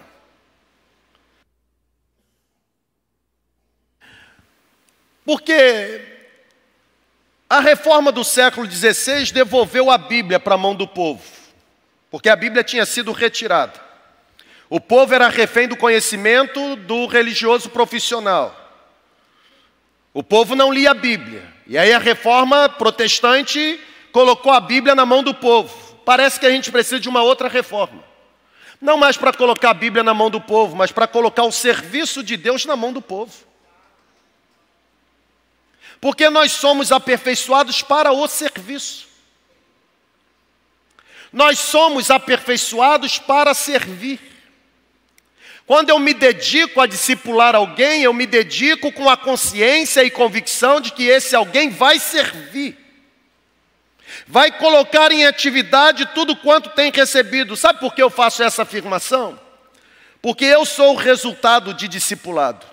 [5.26, 6.02] Porque
[7.50, 11.24] a reforma do século XVI devolveu a Bíblia para a mão do povo,
[12.12, 13.80] porque a Bíblia tinha sido retirada.
[14.69, 18.59] O povo era refém do conhecimento do religioso profissional.
[20.13, 21.43] O povo não lia a Bíblia.
[21.67, 23.80] E aí a reforma protestante
[24.12, 25.95] colocou a Bíblia na mão do povo.
[26.04, 28.04] Parece que a gente precisa de uma outra reforma.
[28.82, 32.24] Não mais para colocar a Bíblia na mão do povo, mas para colocar o serviço
[32.24, 33.34] de Deus na mão do povo.
[36.02, 39.08] Porque nós somos aperfeiçoados para o serviço.
[41.32, 44.19] Nós somos aperfeiçoados para servir.
[45.69, 50.82] Quando eu me dedico a discipular alguém, eu me dedico com a consciência e convicção
[50.82, 52.75] de que esse alguém vai servir,
[54.25, 57.55] vai colocar em atividade tudo quanto tem recebido.
[57.55, 59.39] Sabe por que eu faço essa afirmação?
[60.23, 62.65] Porque eu sou o resultado de discipulado.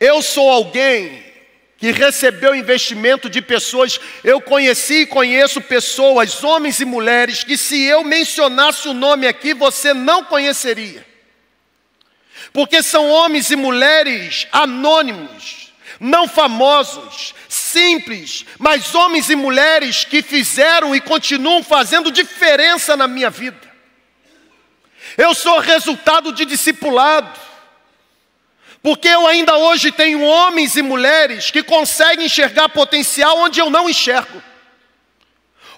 [0.00, 1.27] Eu sou alguém
[1.78, 4.00] que recebeu investimento de pessoas.
[4.24, 9.54] Eu conheci e conheço pessoas, homens e mulheres, que se eu mencionasse o nome aqui,
[9.54, 11.06] você não conheceria.
[12.52, 20.94] Porque são homens e mulheres anônimos, não famosos, simples, mas homens e mulheres que fizeram
[20.94, 23.68] e continuam fazendo diferença na minha vida.
[25.16, 27.47] Eu sou resultado de discipulado.
[28.82, 33.88] Porque eu ainda hoje tenho homens e mulheres que conseguem enxergar potencial onde eu não
[33.88, 34.42] enxergo.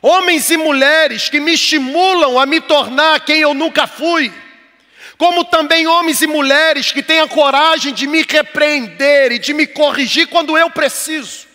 [0.02, 4.32] Homens e mulheres que me estimulam a me tornar quem eu nunca fui.
[5.18, 9.66] Como também homens e mulheres que têm a coragem de me repreender e de me
[9.66, 11.46] corrigir quando eu preciso.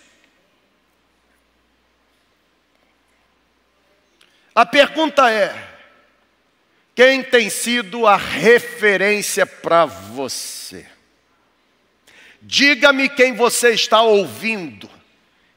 [4.53, 5.53] A pergunta é:
[6.95, 10.94] quem tem sido a referência para você?
[12.47, 14.88] Diga-me quem você está ouvindo,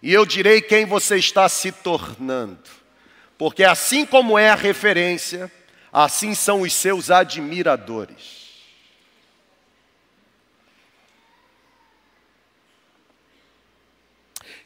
[0.03, 2.63] e eu direi quem você está se tornando.
[3.37, 5.53] Porque assim como é a referência,
[5.93, 8.39] assim são os seus admiradores.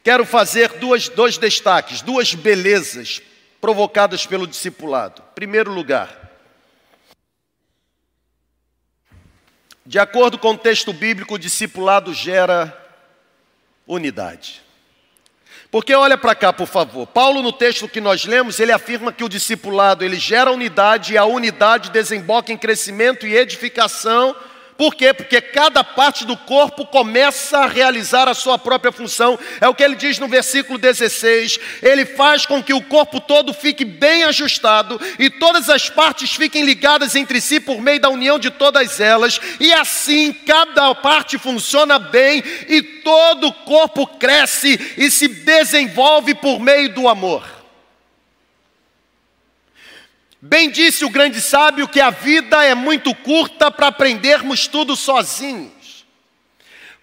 [0.04, 3.20] Quero fazer duas, dois destaques, duas belezas
[3.60, 5.22] provocadas pelo discipulado.
[5.34, 6.21] Primeiro lugar,
[9.92, 12.74] De acordo com o texto bíblico, o discipulado gera
[13.86, 14.62] unidade.
[15.70, 17.06] Porque olha para cá, por favor.
[17.06, 21.18] Paulo no texto que nós lemos, ele afirma que o discipulado ele gera unidade e
[21.18, 24.34] a unidade desemboca em crescimento e edificação
[24.76, 25.12] por quê?
[25.12, 29.38] Porque cada parte do corpo começa a realizar a sua própria função.
[29.60, 31.58] É o que ele diz no versículo 16.
[31.82, 36.64] Ele faz com que o corpo todo fique bem ajustado e todas as partes fiquem
[36.64, 39.40] ligadas entre si por meio da união de todas elas.
[39.60, 46.58] E assim cada parte funciona bem e todo o corpo cresce e se desenvolve por
[46.58, 47.51] meio do amor.
[50.44, 56.04] Bem disse o grande sábio que a vida é muito curta para aprendermos tudo sozinhos.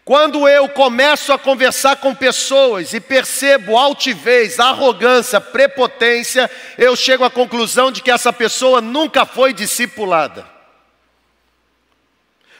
[0.03, 7.29] Quando eu começo a conversar com pessoas e percebo altivez, arrogância, prepotência, eu chego à
[7.29, 10.45] conclusão de que essa pessoa nunca foi discipulada.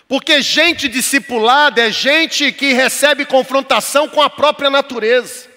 [0.08, 5.49] Porque gente discipulada é gente que recebe confrontação com a própria natureza.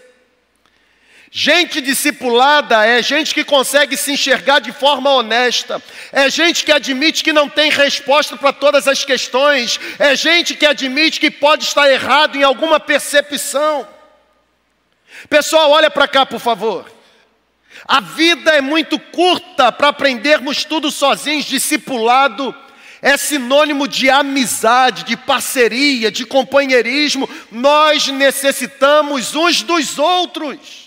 [1.35, 7.25] Gente discipulada é gente que consegue se enxergar de forma honesta, é gente que admite
[7.25, 11.91] que não tem resposta para todas as questões, é gente que admite que pode estar
[11.91, 13.89] errado em alguma percepção.
[15.31, 16.85] Pessoal, olha para cá, por favor.
[17.89, 22.55] A vida é muito curta para aprendermos tudo sozinhos, discipulado
[23.01, 27.29] é sinônimo de amizade, de parceria, de companheirismo.
[27.51, 30.82] Nós necessitamos uns dos outros.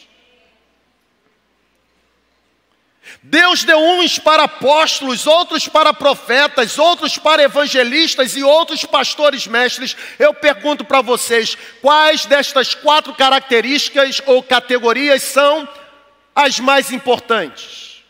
[3.28, 9.98] Deus deu uns para apóstolos, outros para profetas, outros para evangelistas e outros pastores mestres.
[10.20, 15.68] Eu pergunto para vocês: quais destas quatro características ou categorias são
[16.36, 18.04] as mais importantes?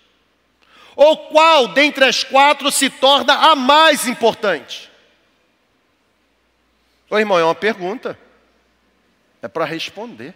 [0.98, 4.92] Ou qual dentre as quatro se torna a mais importante?
[7.10, 8.20] Ô irmão, é uma pergunta.
[9.42, 10.36] É para responder.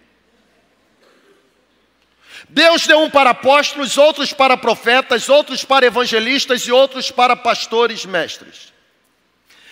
[2.47, 8.05] Deus deu um para apóstolos, outros para profetas, outros para evangelistas e outros para pastores
[8.05, 8.71] mestres.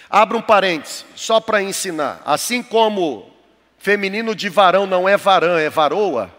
[0.09, 2.22] Abra um parêntese, só para ensinar.
[2.26, 3.34] Assim como
[3.78, 6.34] feminino de varão não é varã, é varoa.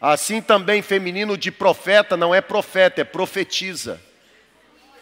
[0.00, 4.00] Assim também feminino de profeta não é profeta, é profetiza.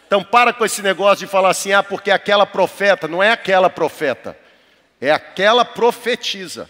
[0.07, 3.69] Então para com esse negócio de falar assim, ah, porque aquela profeta, não é aquela
[3.69, 4.37] profeta,
[5.01, 6.69] é aquela profetiza.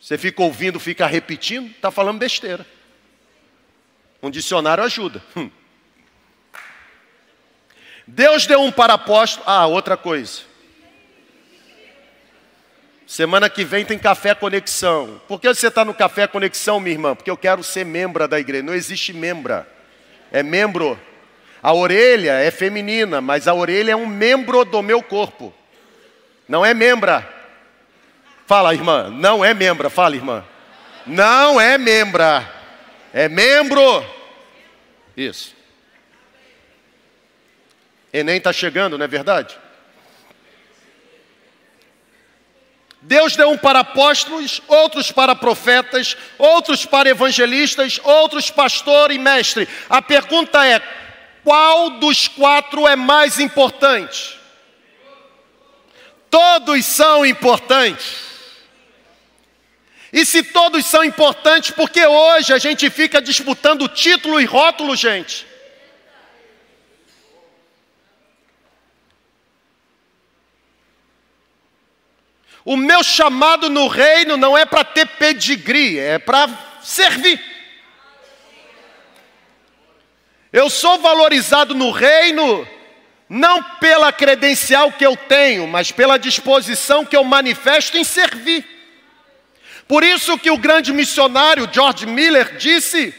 [0.00, 2.64] Você fica ouvindo, fica repetindo, está falando besteira.
[4.22, 5.22] Um dicionário ajuda.
[5.36, 5.50] Hum.
[8.06, 9.44] Deus deu um para apóstolo.
[9.46, 10.40] Ah, outra coisa.
[13.06, 15.20] Semana que vem tem café conexão.
[15.26, 17.14] Por que você está no café conexão, minha irmã?
[17.14, 18.62] Porque eu quero ser membro da igreja.
[18.62, 19.68] Não existe membra.
[20.30, 20.98] É membro.
[21.62, 25.54] A orelha é feminina, mas a orelha é um membro do meu corpo.
[26.48, 27.37] Não é membra.
[28.48, 29.10] Fala, irmã.
[29.10, 29.90] Não é membra.
[29.90, 30.42] Fala, irmã.
[31.06, 32.50] Não é membra.
[33.12, 34.02] É membro.
[35.14, 35.54] Isso.
[38.10, 39.54] Enem está chegando, não é verdade?
[43.02, 49.68] Deus deu um para apóstolos, outros para profetas, outros para evangelistas, outros pastor e mestre.
[49.90, 50.80] A pergunta é:
[51.44, 54.40] qual dos quatro é mais importante?
[56.30, 58.28] Todos são importantes.
[60.12, 65.46] E se todos são importantes, porque hoje a gente fica disputando título e rótulo, gente?
[72.64, 76.48] O meu chamado no reino não é para ter pedigree, é para
[76.82, 77.42] servir.
[80.52, 82.66] Eu sou valorizado no reino
[83.28, 88.77] não pela credencial que eu tenho, mas pela disposição que eu manifesto em servir.
[89.88, 93.14] Por isso que o grande missionário George Miller disse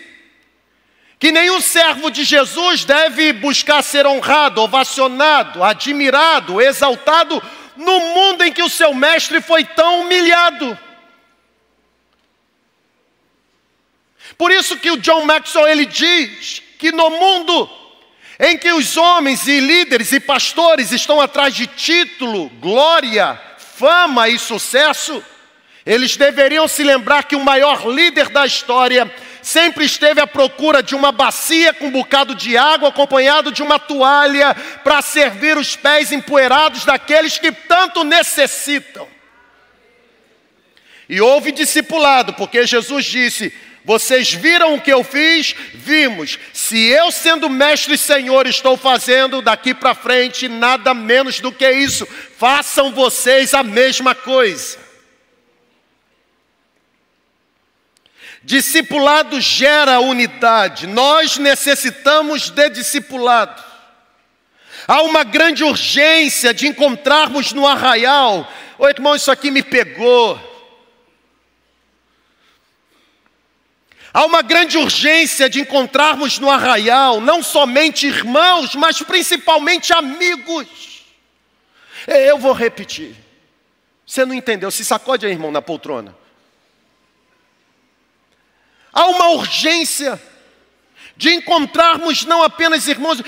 [1.18, 7.42] que nenhum servo de Jesus deve buscar ser honrado, ovacionado, admirado, exaltado
[7.76, 10.78] no mundo em que o seu mestre foi tão humilhado.
[14.38, 17.70] Por isso que o John Maxwell ele diz que no mundo
[18.40, 24.40] em que os homens e líderes e pastores estão atrás de título, glória, fama e
[24.40, 25.22] sucesso,
[25.90, 29.12] eles deveriam se lembrar que o maior líder da história
[29.42, 33.80] sempre esteve à procura de uma bacia com um bocado de água acompanhado de uma
[33.80, 39.08] toalha para servir os pés empoeirados daqueles que tanto necessitam.
[41.10, 43.52] E houve discipulado, porque Jesus disse:
[43.84, 45.56] Vocês viram o que eu fiz?
[45.74, 46.38] Vimos.
[46.54, 51.68] Se eu, sendo mestre e senhor, estou fazendo daqui para frente nada menos do que
[51.68, 54.89] isso, façam vocês a mesma coisa.
[58.44, 63.64] Discipulado gera unidade, nós necessitamos de discipulado.
[64.88, 68.52] Há uma grande urgência de encontrarmos no arraial.
[68.78, 70.40] Ô irmão, isso aqui me pegou.
[74.12, 81.04] Há uma grande urgência de encontrarmos no arraial não somente irmãos, mas principalmente amigos.
[82.08, 83.16] Eu vou repetir.
[84.06, 84.72] Você não entendeu?
[84.72, 86.18] Se sacode aí, irmão, na poltrona.
[88.92, 90.22] Há uma urgência
[91.16, 93.22] de encontrarmos não apenas irmãos,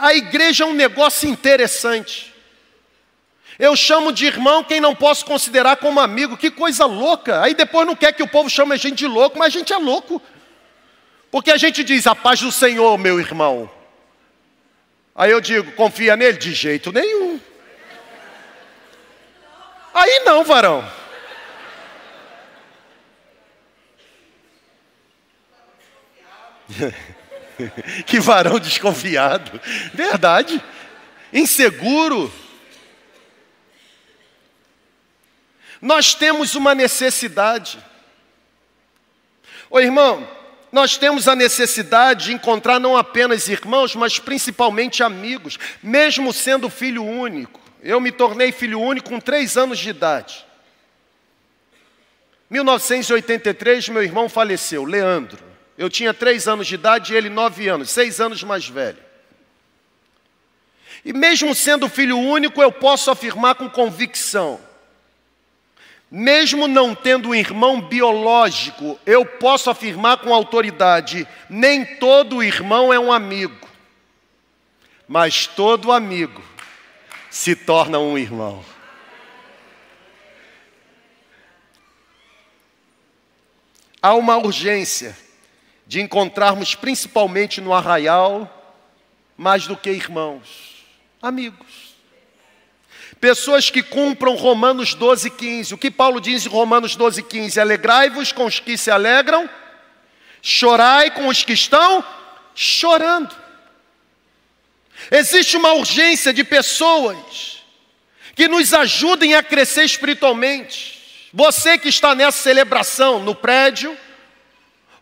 [0.00, 2.32] a igreja é um negócio interessante.
[3.58, 6.36] Eu chamo de irmão quem não posso considerar como amigo.
[6.36, 7.42] Que coisa louca.
[7.42, 9.72] Aí depois não quer que o povo chame a gente de louco, mas a gente
[9.72, 10.20] é louco.
[11.30, 13.70] Porque a gente diz a paz do Senhor, meu irmão.
[15.14, 16.38] Aí eu digo, confia nele?
[16.38, 17.38] De jeito nenhum.
[19.94, 21.01] Aí não, varão.
[28.06, 29.60] que varão desconfiado.
[29.92, 30.62] Verdade.
[31.32, 32.32] Inseguro.
[35.80, 37.78] Nós temos uma necessidade.
[39.68, 40.28] Ô irmão,
[40.70, 47.04] nós temos a necessidade de encontrar não apenas irmãos, mas principalmente amigos, mesmo sendo filho
[47.04, 47.60] único.
[47.82, 50.46] Eu me tornei filho único com três anos de idade.
[52.48, 55.51] 1983, meu irmão faleceu, Leandro.
[55.76, 58.98] Eu tinha três anos de idade e ele nove anos, seis anos mais velho.
[61.04, 64.60] E mesmo sendo filho único, eu posso afirmar com convicção
[66.14, 73.00] mesmo não tendo um irmão biológico, eu posso afirmar com autoridade: nem todo irmão é
[73.00, 73.66] um amigo,
[75.08, 76.44] mas todo amigo
[77.30, 78.62] se torna um irmão.
[84.02, 85.16] Há uma urgência
[85.92, 88.48] de encontrarmos, principalmente no arraial,
[89.36, 90.86] mais do que irmãos,
[91.20, 91.92] amigos.
[93.20, 95.74] Pessoas que cumpram Romanos 12, 15.
[95.74, 97.60] O que Paulo diz em Romanos 12, 15?
[97.60, 99.46] Alegrai-vos com os que se alegram,
[100.40, 102.02] chorai com os que estão
[102.54, 103.36] chorando.
[105.10, 107.62] Existe uma urgência de pessoas
[108.34, 111.28] que nos ajudem a crescer espiritualmente.
[111.34, 113.94] Você que está nessa celebração no prédio,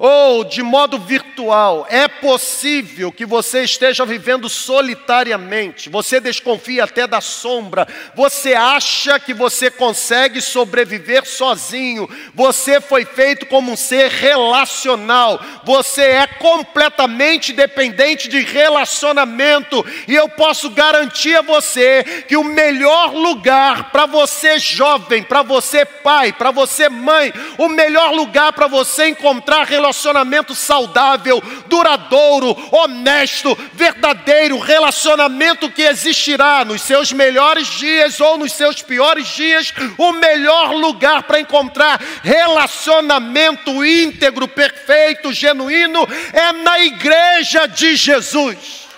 [0.03, 7.20] ou de modo virtual, é possível que você esteja vivendo solitariamente, você desconfia até da
[7.20, 15.38] sombra, você acha que você consegue sobreviver sozinho, você foi feito como um ser relacional,
[15.64, 23.12] você é completamente dependente de relacionamento, e eu posso garantir a você que o melhor
[23.12, 29.09] lugar para você jovem, para você pai, para você mãe, o melhor lugar para você
[29.09, 38.38] encontrar relacionamento, relacionamento saudável, duradouro, honesto, verdadeiro, relacionamento que existirá nos seus melhores dias ou
[38.38, 46.80] nos seus piores dias, o melhor lugar para encontrar relacionamento íntegro, perfeito, genuíno é na
[46.80, 48.88] igreja de Jesus.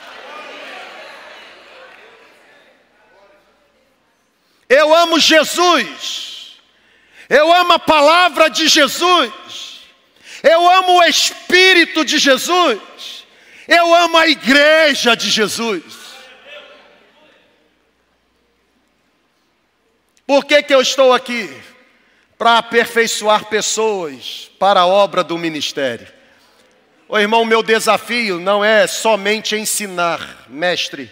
[4.68, 6.58] Eu amo Jesus.
[7.28, 9.71] Eu amo a palavra de Jesus.
[10.42, 13.24] Eu amo o Espírito de Jesus.
[13.68, 15.82] Eu amo a igreja de Jesus.
[20.26, 21.48] Por que, que eu estou aqui?
[22.36, 26.08] Para aperfeiçoar pessoas para a obra do ministério.
[27.08, 31.10] Ô irmão, meu desafio não é somente ensinar, mestre.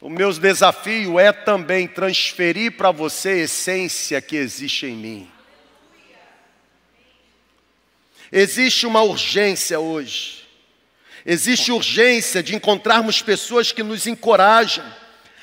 [0.00, 5.33] O meu desafio é também transferir para você a essência que existe em mim.
[8.36, 10.42] Existe uma urgência hoje.
[11.24, 14.84] Existe urgência de encontrarmos pessoas que nos encorajam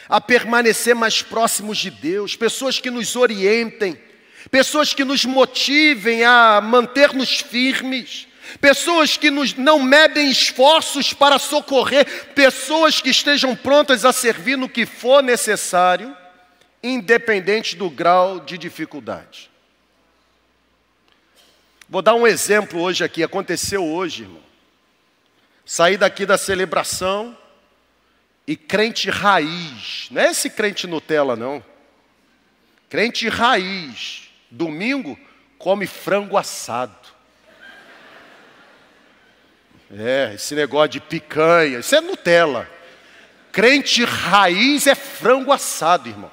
[0.09, 3.97] a permanecer mais próximos de Deus, pessoas que nos orientem,
[4.51, 8.27] pessoas que nos motivem a manter-nos firmes,
[8.59, 14.67] pessoas que nos, não medem esforços para socorrer, pessoas que estejam prontas a servir no
[14.67, 16.13] que for necessário,
[16.83, 19.50] independente do grau de dificuldade.
[21.91, 24.41] Vou dar um exemplo hoje aqui, aconteceu hoje, irmão.
[25.65, 27.37] Saí daqui da celebração
[28.47, 31.61] e crente raiz, não é esse crente Nutella, não.
[32.89, 35.19] Crente raiz, domingo
[35.57, 36.95] come frango assado.
[39.93, 42.69] É, esse negócio de picanha, isso é Nutella.
[43.51, 46.31] Crente raiz é frango assado, irmão.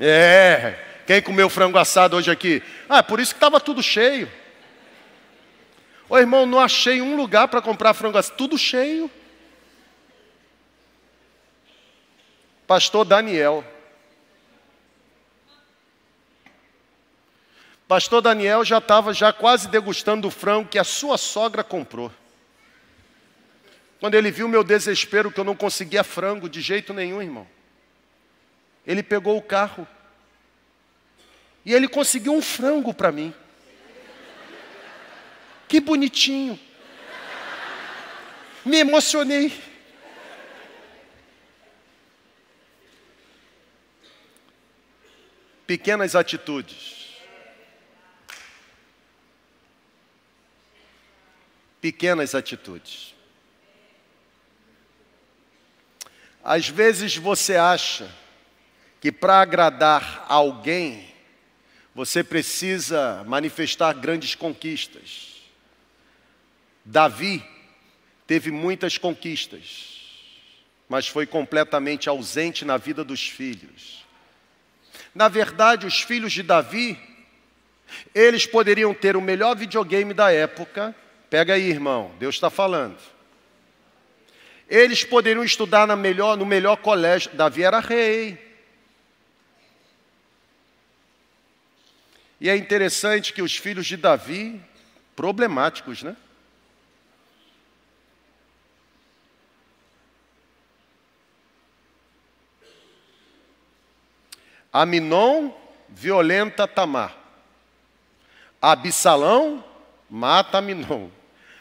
[0.00, 2.62] É, quem comeu frango assado hoje aqui?
[2.88, 4.40] Ah, por isso que estava tudo cheio.
[6.12, 9.10] Ô irmão, não achei um lugar para comprar frango assado, tudo cheio.
[12.66, 13.64] Pastor Daniel.
[17.88, 22.12] Pastor Daniel já estava já quase degustando o frango que a sua sogra comprou.
[23.98, 27.48] Quando ele viu meu desespero que eu não conseguia frango de jeito nenhum, irmão.
[28.86, 29.88] Ele pegou o carro
[31.64, 33.32] e ele conseguiu um frango para mim.
[35.72, 36.60] Que bonitinho.
[38.62, 39.50] Me emocionei.
[45.66, 47.16] pequenas atitudes.
[51.80, 53.14] Pequenas atitudes.
[56.44, 58.14] Às vezes você acha
[59.00, 61.14] que para agradar alguém,
[61.94, 65.31] você precisa manifestar grandes conquistas.
[66.84, 67.44] Davi
[68.26, 70.00] teve muitas conquistas,
[70.88, 74.04] mas foi completamente ausente na vida dos filhos.
[75.14, 76.98] Na verdade, os filhos de Davi,
[78.14, 80.94] eles poderiam ter o melhor videogame da época.
[81.28, 82.98] Pega aí, irmão, Deus está falando.
[84.68, 87.30] Eles poderiam estudar na melhor, no melhor colégio.
[87.34, 88.38] Davi era rei.
[92.40, 94.60] E é interessante que os filhos de Davi,
[95.14, 96.16] problemáticos, né?
[104.72, 105.52] Aminon
[105.88, 107.16] violenta Tamar.
[108.60, 109.62] Absalão
[110.08, 111.10] mata Aminon.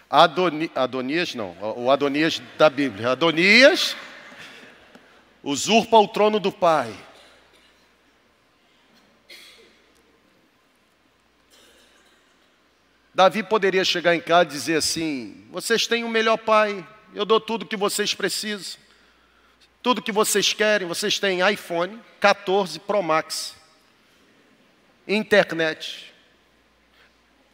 [0.09, 3.11] Adoni, Adonias não, o Adonias da Bíblia.
[3.11, 3.95] Adonias
[5.41, 6.93] usurpa o trono do pai.
[13.13, 17.39] Davi poderia chegar em casa e dizer assim: vocês têm o melhor pai, eu dou
[17.39, 18.80] tudo que vocês precisam,
[19.81, 23.55] tudo que vocês querem, vocês têm iPhone 14 Pro Max,
[25.07, 26.13] internet,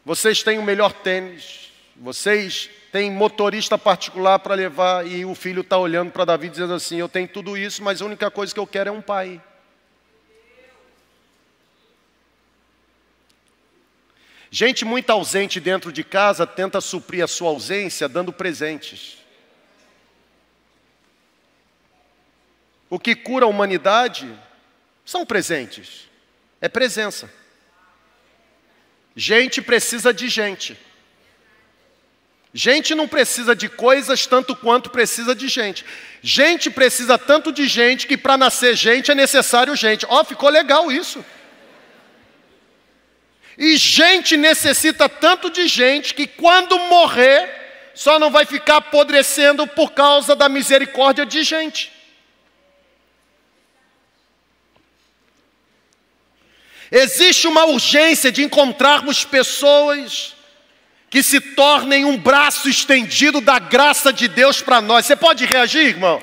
[0.03, 5.77] vocês têm o melhor tênis, vocês têm motorista particular para levar, e o filho está
[5.77, 8.67] olhando para Davi dizendo assim: eu tenho tudo isso, mas a única coisa que eu
[8.67, 9.41] quero é um pai.
[14.49, 19.16] Gente muito ausente dentro de casa tenta suprir a sua ausência dando presentes.
[22.89, 24.27] O que cura a humanidade
[25.05, 26.07] são presentes,
[26.61, 27.29] é presença.
[29.15, 30.77] Gente precisa de gente.
[32.53, 35.85] Gente não precisa de coisas tanto quanto precisa de gente.
[36.21, 40.05] Gente precisa tanto de gente que para nascer gente é necessário gente.
[40.07, 41.23] Ó, oh, ficou legal isso.
[43.57, 47.49] E gente necessita tanto de gente que quando morrer,
[47.95, 51.91] só não vai ficar apodrecendo por causa da misericórdia de gente.
[56.91, 60.35] Existe uma urgência de encontrarmos pessoas
[61.09, 65.05] que se tornem um braço estendido da graça de Deus para nós.
[65.05, 66.21] Você pode reagir, irmão?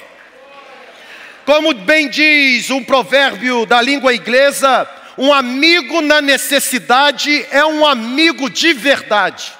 [1.44, 4.88] Como bem diz um provérbio da língua inglesa,
[5.18, 9.52] um amigo na necessidade é um amigo de verdade.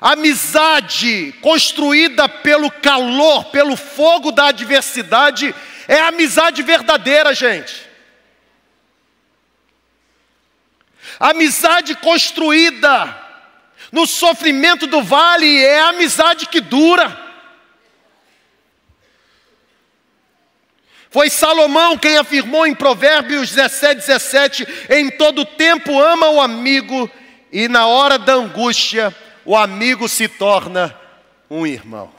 [0.00, 5.54] Amizade construída pelo calor, pelo fogo da adversidade,
[5.86, 7.83] é amizade verdadeira, gente.
[11.18, 13.22] Amizade construída
[13.92, 17.24] no sofrimento do vale é amizade que dura.
[21.14, 27.08] Foi Salomão quem afirmou em Provérbios 17, 17: em todo tempo ama o amigo,
[27.52, 30.98] e na hora da angústia, o amigo se torna
[31.48, 32.12] um irmão.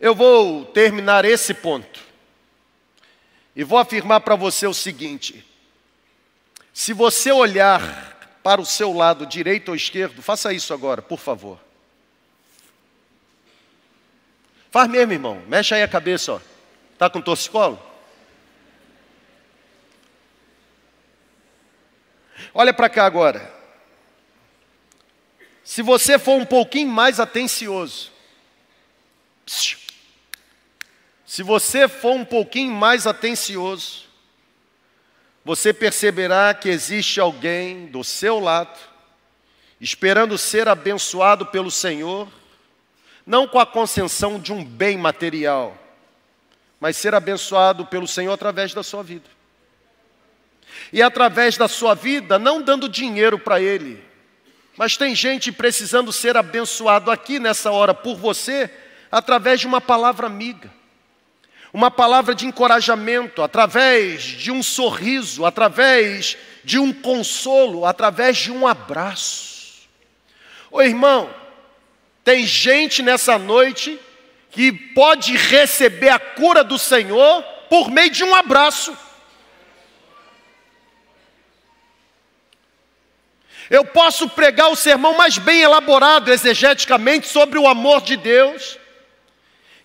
[0.00, 2.00] Eu vou terminar esse ponto,
[3.54, 5.44] e vou afirmar para você o seguinte:
[6.76, 11.58] se você olhar para o seu lado direito ou esquerdo, faça isso agora, por favor.
[14.70, 15.42] Faz mesmo, irmão.
[15.48, 16.40] Mexe aí a cabeça, ó.
[16.98, 17.80] Tá com torcicolo?
[22.52, 23.50] Olha para cá agora.
[25.64, 28.12] Se você for um pouquinho mais atencioso,
[29.46, 34.05] se você for um pouquinho mais atencioso,
[35.46, 38.76] você perceberá que existe alguém do seu lado,
[39.80, 42.26] esperando ser abençoado pelo Senhor,
[43.24, 45.78] não com a concessão de um bem material,
[46.80, 49.30] mas ser abençoado pelo Senhor através da sua vida.
[50.92, 54.02] E através da sua vida, não dando dinheiro para Ele,
[54.76, 58.68] mas tem gente precisando ser abençoado aqui nessa hora por você,
[59.12, 60.68] através de uma palavra amiga,
[61.76, 68.66] uma palavra de encorajamento, através de um sorriso, através de um consolo, através de um
[68.66, 69.86] abraço.
[70.70, 71.28] Ô irmão,
[72.24, 74.00] tem gente nessa noite
[74.50, 78.96] que pode receber a cura do Senhor por meio de um abraço.
[83.68, 88.78] Eu posso pregar o sermão mais bem elaborado exegeticamente sobre o amor de Deus,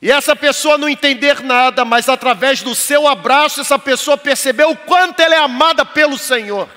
[0.02, 4.78] E essa pessoa não entender nada, mas através do seu abraço, essa pessoa percebeu o
[4.78, 6.68] quanto ela é amada pelo Senhor.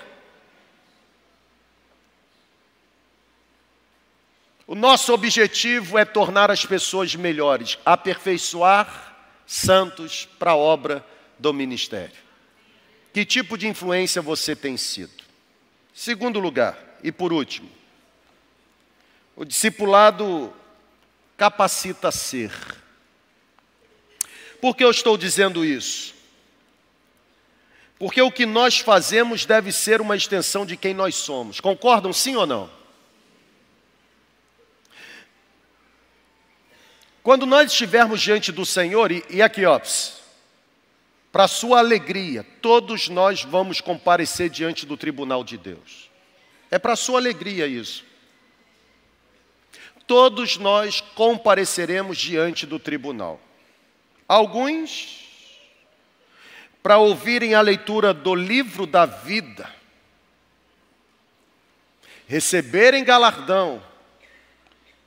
[4.66, 9.14] O nosso objetivo é tornar as pessoas melhores, aperfeiçoar
[9.46, 11.04] santos para a obra
[11.38, 12.16] do ministério.
[13.12, 15.22] Que tipo de influência você tem sido?
[15.94, 17.70] Segundo lugar, e por último,
[19.36, 20.52] o discipulado
[21.36, 22.52] capacita a ser.
[24.64, 26.14] Por que eu estou dizendo isso?
[27.98, 31.60] Porque o que nós fazemos deve ser uma extensão de quem nós somos.
[31.60, 32.70] Concordam sim ou não?
[37.22, 39.64] Quando nós estivermos diante do Senhor, e, e aqui,
[41.30, 46.08] para sua alegria, todos nós vamos comparecer diante do tribunal de Deus.
[46.70, 48.02] É para sua alegria isso.
[50.06, 53.43] Todos nós compareceremos diante do tribunal.
[54.28, 55.24] Alguns
[56.82, 59.70] para ouvirem a leitura do livro da vida,
[62.26, 63.82] receberem galardão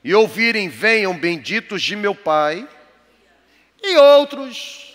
[0.04, 2.68] e ouvirem: Venham benditos de meu Pai,
[3.82, 4.88] e outros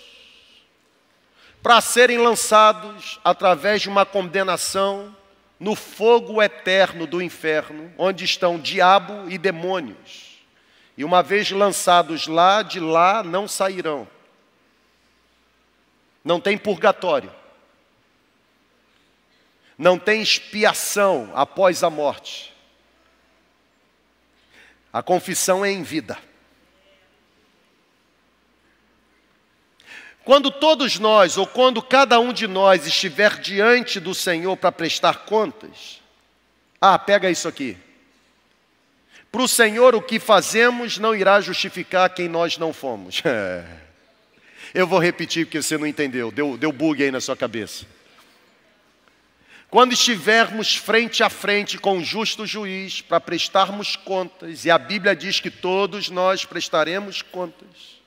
[1.63, 5.17] para serem lançados através de uma condenação
[5.61, 10.32] no fogo eterno do inferno, onde estão diabo e demônios.
[10.97, 14.07] E uma vez lançados lá, de lá não sairão.
[16.25, 17.33] Não tem purgatório.
[19.77, 22.53] Não tem expiação após a morte.
[24.93, 26.19] A confissão é em vida.
[30.25, 35.25] Quando todos nós, ou quando cada um de nós estiver diante do Senhor para prestar
[35.25, 36.01] contas,
[36.81, 37.77] ah, pega isso aqui.
[39.33, 43.23] Para o Senhor, o que fazemos não irá justificar quem nós não fomos.
[44.75, 47.87] Eu vou repetir porque você não entendeu, deu, deu bug aí na sua cabeça.
[49.71, 55.17] Quando estivermos frente a frente com o justo juiz para prestarmos contas, e a Bíblia
[55.17, 58.03] diz que todos nós prestaremos contas.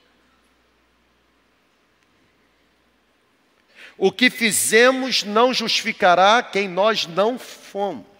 [3.98, 8.15] O que fizemos não justificará quem nós não fomos.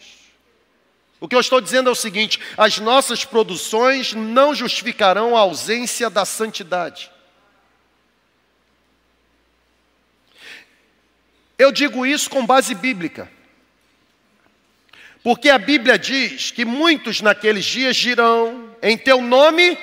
[1.20, 6.10] O que eu estou dizendo é o seguinte: as nossas produções não justificarão a ausência
[6.10, 7.10] da santidade.
[11.58, 13.30] Eu digo isso com base bíblica.
[15.22, 19.76] Porque a Bíblia diz que muitos naqueles dias dirão: em teu nome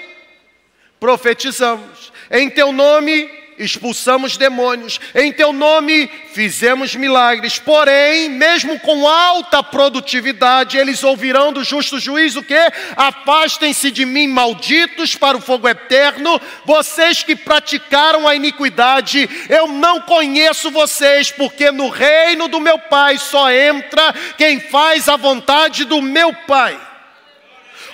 [1.00, 7.59] profetizamos, em teu nome expulsamos demônios, em teu nome fizemos milagres.
[7.59, 12.59] Porém, mesmo com alta produtividade, eles ouvirão do justo juiz o que?
[12.95, 20.01] Afastem-se de mim, malditos, para o fogo eterno, vocês que praticaram a iniquidade, eu não
[20.01, 26.01] conheço vocês, porque no reino do meu Pai só entra quem faz a vontade do
[26.01, 26.80] meu Pai.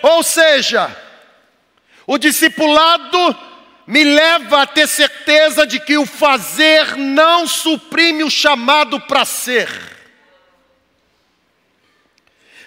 [0.01, 0.95] Ou seja,
[2.07, 3.48] o discipulado
[3.89, 9.67] me leva a ter certeza de que o fazer não suprime o chamado para ser.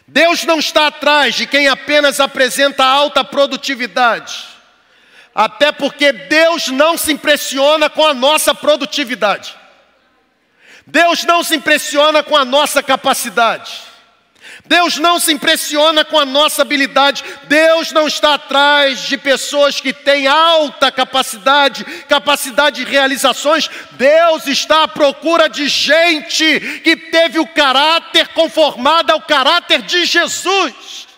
[0.05, 4.49] Deus não está atrás de quem apenas apresenta alta produtividade,
[5.33, 9.55] até porque Deus não se impressiona com a nossa produtividade,
[10.85, 13.91] Deus não se impressiona com a nossa capacidade.
[14.65, 17.25] Deus não se impressiona com a nossa habilidade.
[17.45, 23.69] Deus não está atrás de pessoas que têm alta capacidade, capacidade de realizações.
[23.93, 31.12] Deus está à procura de gente que teve o caráter conformado ao caráter de Jesus.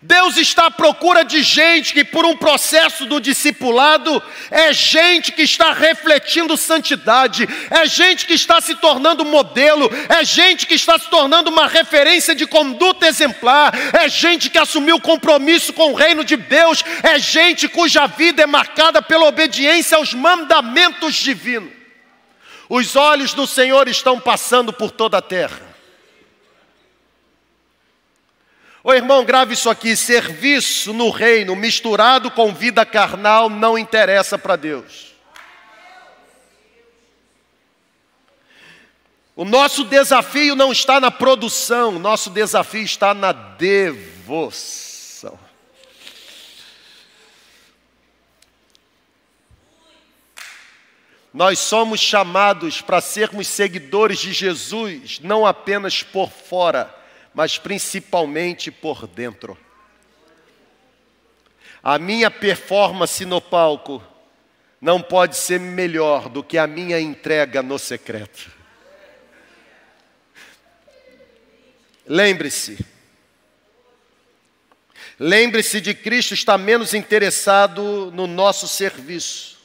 [0.00, 5.42] Deus está à procura de gente que, por um processo do discipulado, é gente que
[5.42, 11.10] está refletindo santidade, é gente que está se tornando modelo, é gente que está se
[11.10, 16.36] tornando uma referência de conduta exemplar, é gente que assumiu compromisso com o reino de
[16.36, 21.72] Deus, é gente cuja vida é marcada pela obediência aos mandamentos divinos.
[22.68, 25.67] Os olhos do Senhor estão passando por toda a terra.
[28.88, 34.56] Ô irmão, grave isso aqui: serviço no reino misturado com vida carnal não interessa para
[34.56, 35.12] Deus.
[39.36, 44.88] O nosso desafio não está na produção, o nosso desafio está na devoção.
[51.34, 56.97] Nós somos chamados para sermos seguidores de Jesus, não apenas por fora,
[57.38, 59.56] mas principalmente por dentro.
[61.80, 64.02] A minha performance no palco
[64.80, 68.50] não pode ser melhor do que a minha entrega no secreto.
[72.04, 72.84] Lembre-se,
[75.16, 79.60] lembre-se de Cristo estar menos interessado no nosso serviço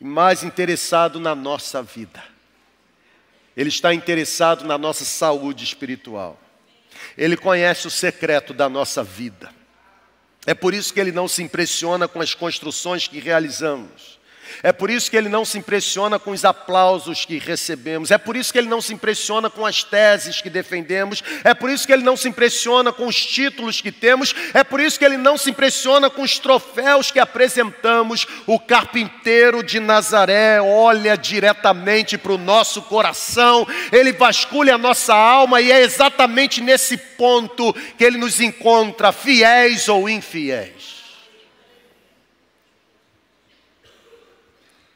[0.00, 2.22] e mais interessado na nossa vida.
[3.56, 6.40] Ele está interessado na nossa saúde espiritual.
[7.18, 9.50] Ele conhece o secreto da nossa vida.
[10.46, 14.17] É por isso que ele não se impressiona com as construções que realizamos.
[14.62, 18.10] É por isso que ele não se impressiona com os aplausos que recebemos.
[18.10, 21.22] É por isso que ele não se impressiona com as teses que defendemos.
[21.44, 24.34] É por isso que ele não se impressiona com os títulos que temos.
[24.52, 28.26] É por isso que ele não se impressiona com os troféus que apresentamos.
[28.46, 33.66] O carpinteiro de Nazaré olha diretamente para o nosso coração.
[33.92, 39.88] Ele vasculha a nossa alma e é exatamente nesse ponto que ele nos encontra, fiéis
[39.88, 40.97] ou infiéis.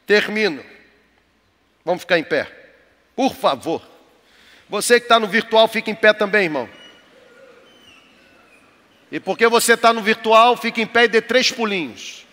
[0.05, 0.63] Termino.
[1.85, 2.47] Vamos ficar em pé.
[3.15, 3.81] Por favor.
[4.69, 6.69] Você que está no virtual, fica em pé também, irmão.
[9.11, 12.25] E porque você está no virtual, fica em pé e dê três pulinhos.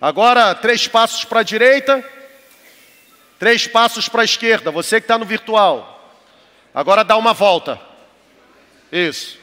[0.00, 2.04] Agora, três passos para a direita,
[3.38, 4.72] três passos para a esquerda.
[4.72, 6.20] Você que está no virtual.
[6.74, 7.80] Agora dá uma volta.
[8.90, 9.38] Isso.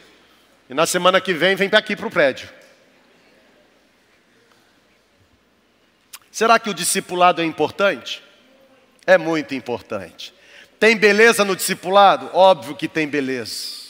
[0.69, 2.49] E na semana que vem, vem aqui para o prédio.
[6.39, 8.23] Será que o discipulado é importante?
[9.05, 10.33] É muito importante.
[10.79, 12.29] Tem beleza no discipulado?
[12.33, 13.89] Óbvio que tem beleza.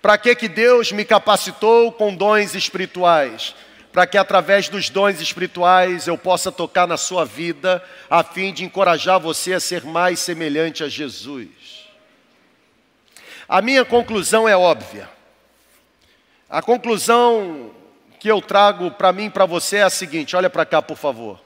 [0.00, 3.54] Para que que Deus me capacitou com dons espirituais?
[3.92, 8.64] Para que através dos dons espirituais eu possa tocar na sua vida, a fim de
[8.64, 11.50] encorajar você a ser mais semelhante a Jesus.
[13.46, 15.06] A minha conclusão é óbvia.
[16.48, 17.72] A conclusão
[18.18, 20.96] que eu trago para mim e para você é a seguinte: olha para cá, por
[20.96, 21.43] favor.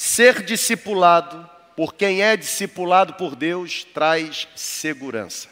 [0.00, 1.46] Ser discipulado
[1.76, 5.50] por quem é discipulado por Deus traz segurança.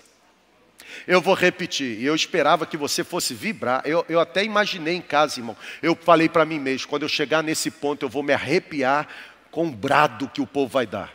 [1.07, 3.83] Eu vou repetir, eu esperava que você fosse vibrar.
[3.85, 5.55] Eu, eu até imaginei em casa, irmão.
[5.83, 9.07] Eu falei para mim mesmo: quando eu chegar nesse ponto, eu vou me arrepiar
[9.51, 11.13] com o brado que o povo vai dar.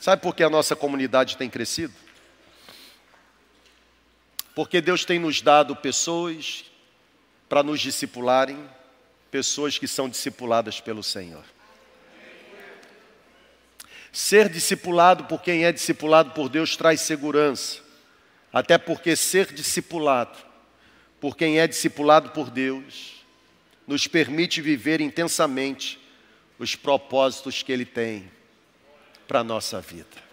[0.00, 1.92] Sabe por que a nossa comunidade tem crescido?
[4.54, 6.69] Porque Deus tem nos dado pessoas
[7.50, 8.56] para nos discipularem
[9.28, 11.42] pessoas que são discipuladas pelo Senhor.
[14.12, 17.80] Ser discipulado por quem é discipulado por Deus traz segurança,
[18.52, 20.38] até porque ser discipulado
[21.20, 23.24] por quem é discipulado por Deus
[23.84, 25.98] nos permite viver intensamente
[26.56, 28.30] os propósitos que Ele tem
[29.26, 30.30] para a nossa vida.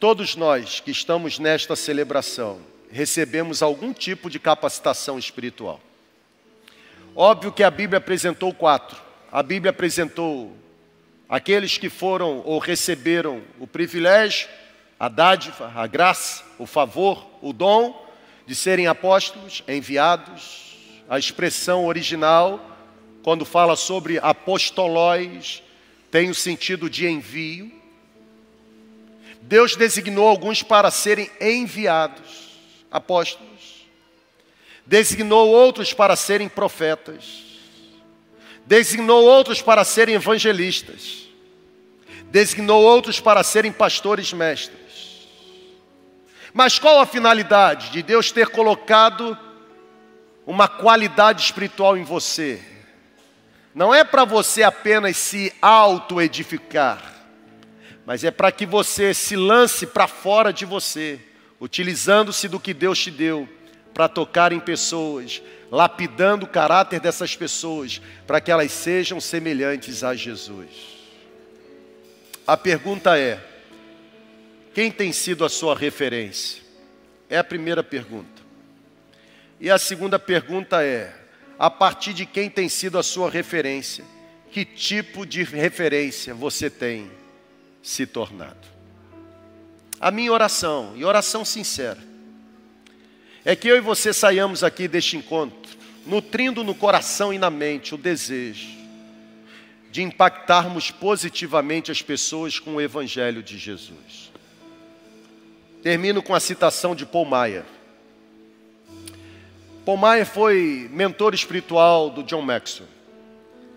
[0.00, 5.80] Todos nós que estamos nesta celebração, recebemos algum tipo de capacitação espiritual.
[7.14, 9.00] Óbvio que a Bíblia apresentou quatro.
[9.32, 10.54] A Bíblia apresentou
[11.28, 14.48] aqueles que foram ou receberam o privilégio,
[14.98, 18.06] a dádiva, a graça, o favor, o dom
[18.46, 20.64] de serem apóstolos, enviados.
[21.08, 22.60] A expressão original,
[23.22, 25.62] quando fala sobre apostolóis,
[26.10, 27.72] tem o sentido de envio.
[29.42, 32.45] Deus designou alguns para serem enviados
[32.96, 33.86] apóstolos,
[34.86, 37.44] designou outros para serem profetas,
[38.64, 41.28] designou outros para serem evangelistas,
[42.30, 45.26] designou outros para serem pastores mestres.
[46.54, 49.38] Mas qual a finalidade de Deus ter colocado
[50.46, 52.62] uma qualidade espiritual em você?
[53.74, 57.14] Não é para você apenas se auto-edificar,
[58.06, 61.20] mas é para que você se lance para fora de você
[61.60, 63.48] utilizando-se do que Deus te deu
[63.94, 70.14] para tocar em pessoas, lapidando o caráter dessas pessoas, para que elas sejam semelhantes a
[70.14, 70.68] Jesus.
[72.46, 73.42] A pergunta é:
[74.74, 76.62] quem tem sido a sua referência?
[77.28, 78.42] É a primeira pergunta.
[79.58, 81.12] E a segunda pergunta é:
[81.58, 84.04] a partir de quem tem sido a sua referência?
[84.50, 87.10] Que tipo de referência você tem
[87.82, 88.75] se tornado?
[90.00, 91.98] A minha oração, e oração sincera,
[93.44, 97.94] é que eu e você saiamos aqui deste encontro, nutrindo no coração e na mente
[97.94, 98.76] o desejo
[99.96, 104.30] de impactarmos positivamente as pessoas com o Evangelho de Jesus.
[105.82, 107.64] Termino com a citação de Paul Maia.
[109.86, 112.88] Paul Maia foi mentor espiritual do John Maxwell.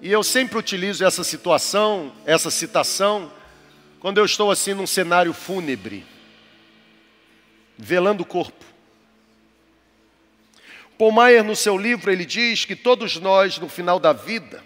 [0.02, 3.32] E eu sempre utilizo essa situação, essa citação,
[4.00, 6.06] quando eu estou assim num cenário fúnebre,
[7.78, 8.66] velando o corpo.
[10.98, 14.64] Paul Maier, no seu livro, ele diz que todos nós, no final da vida,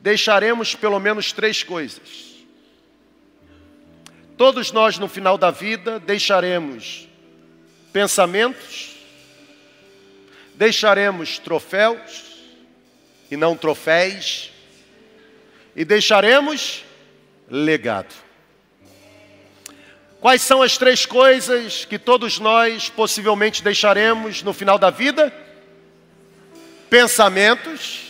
[0.00, 2.34] deixaremos pelo menos três coisas.
[4.36, 7.08] Todos nós, no final da vida, deixaremos
[7.92, 8.96] pensamentos,
[10.54, 12.24] deixaremos troféus
[13.30, 14.52] e não troféis,
[15.74, 16.84] e deixaremos
[17.50, 18.14] legado.
[20.20, 25.30] Quais são as três coisas que todos nós possivelmente deixaremos no final da vida?
[26.88, 28.00] Pensamentos,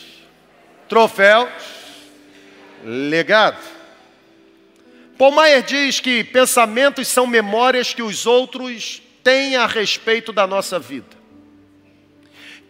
[0.89, 1.51] troféus,
[2.85, 3.59] legado.
[5.19, 10.79] Paul Maier diz que pensamentos são memórias que os outros têm a respeito da nossa
[10.79, 11.17] vida.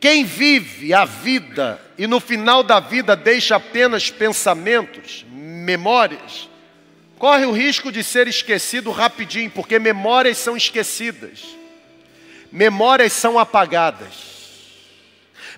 [0.01, 6.49] Quem vive a vida e no final da vida deixa apenas pensamentos, memórias,
[7.19, 11.45] corre o risco de ser esquecido rapidinho, porque memórias são esquecidas,
[12.51, 14.35] memórias são apagadas.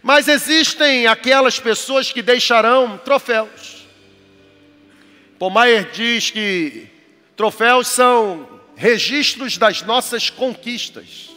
[0.02, 3.86] Mas existem aquelas pessoas que deixarão troféus.
[5.38, 6.86] Pomayer diz que
[7.34, 11.30] troféus são registros das nossas conquistas.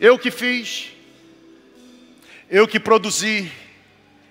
[0.00, 0.90] Eu que fiz,
[2.48, 3.50] eu que produzi,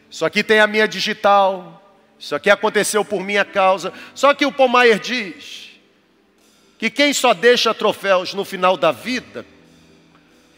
[0.09, 1.83] isso aqui tem a minha digital.
[2.19, 3.93] Isso aqui aconteceu por minha causa.
[4.15, 5.69] Só que o Paul Maier diz
[6.79, 9.45] que quem só deixa troféus no final da vida,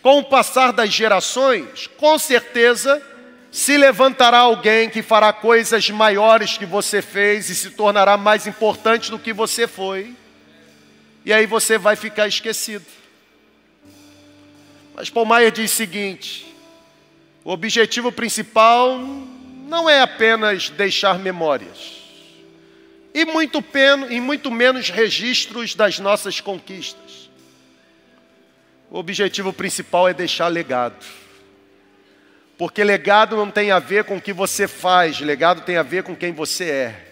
[0.01, 3.01] com o passar das gerações, com certeza
[3.51, 9.09] se levantará alguém que fará coisas maiores que você fez e se tornará mais importante
[9.09, 10.15] do que você foi.
[11.25, 12.85] E aí você vai ficar esquecido.
[14.95, 16.53] Mas Paul Maier diz o seguinte:
[17.43, 18.99] o objetivo principal
[19.69, 21.99] não é apenas deixar memórias,
[23.13, 23.63] e muito,
[24.09, 27.29] e muito menos registros das nossas conquistas.
[28.89, 31.05] O objetivo principal é deixar legado.
[32.57, 36.03] Porque legado não tem a ver com o que você faz, legado tem a ver
[36.03, 37.05] com quem você é.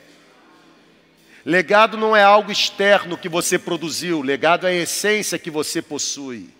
[1.46, 6.57] Legado não é algo externo que você produziu, legado é a essência que você possui.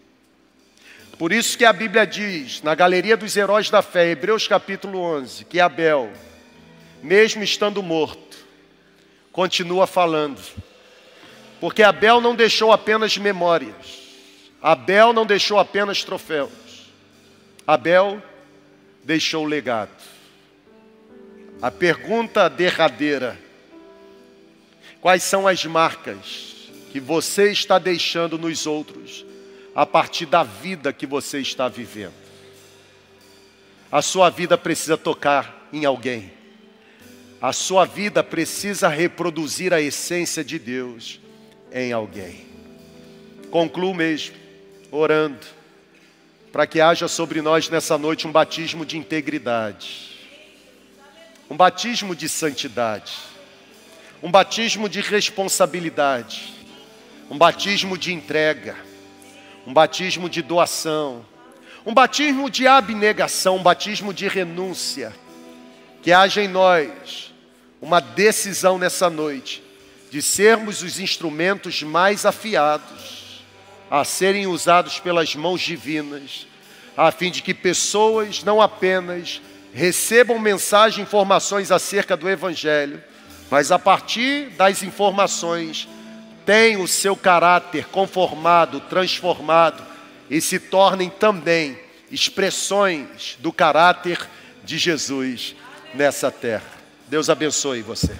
[1.18, 5.46] Por isso que a Bíblia diz, na galeria dos heróis da fé, Hebreus capítulo 11,
[5.46, 6.12] que Abel,
[7.02, 8.38] mesmo estando morto,
[9.32, 10.40] continua falando.
[11.60, 14.00] Porque Abel não deixou apenas memórias.
[14.62, 16.52] Abel não deixou apenas troféus.
[17.66, 18.22] Abel
[19.04, 20.04] deixou legado.
[21.60, 23.40] A pergunta derradeira:
[25.02, 29.27] quais são as marcas que você está deixando nos outros
[29.78, 32.16] a partir da vida que você está vivendo.
[33.92, 36.34] A sua vida precisa tocar em alguém.
[37.40, 41.20] A sua vida precisa reproduzir a essência de Deus
[41.72, 42.48] em alguém.
[43.52, 44.36] Concluo mesmo,
[44.90, 45.46] orando,
[46.52, 50.18] para que haja sobre nós nessa noite um batismo de integridade,
[51.52, 53.14] um batismo de santidade,
[54.24, 56.52] um batismo de responsabilidade,
[57.30, 58.87] um batismo de entrega
[59.68, 61.26] um batismo de doação,
[61.86, 65.14] um batismo de abnegação, um batismo de renúncia.
[66.02, 67.34] Que haja em nós
[67.82, 69.62] uma decisão nessa noite
[70.10, 73.44] de sermos os instrumentos mais afiados
[73.92, 76.48] a serem usados pelas mãos divinas,
[76.96, 79.42] a fim de que pessoas não apenas
[79.74, 83.04] recebam mensagem, informações acerca do Evangelho,
[83.52, 85.90] mas a partir das informações
[86.48, 89.84] têm o seu caráter conformado, transformado
[90.30, 91.78] e se tornem também
[92.10, 94.18] expressões do caráter
[94.64, 95.58] de Jesus
[95.94, 96.72] nessa terra.
[97.10, 98.16] Deus abençoe você.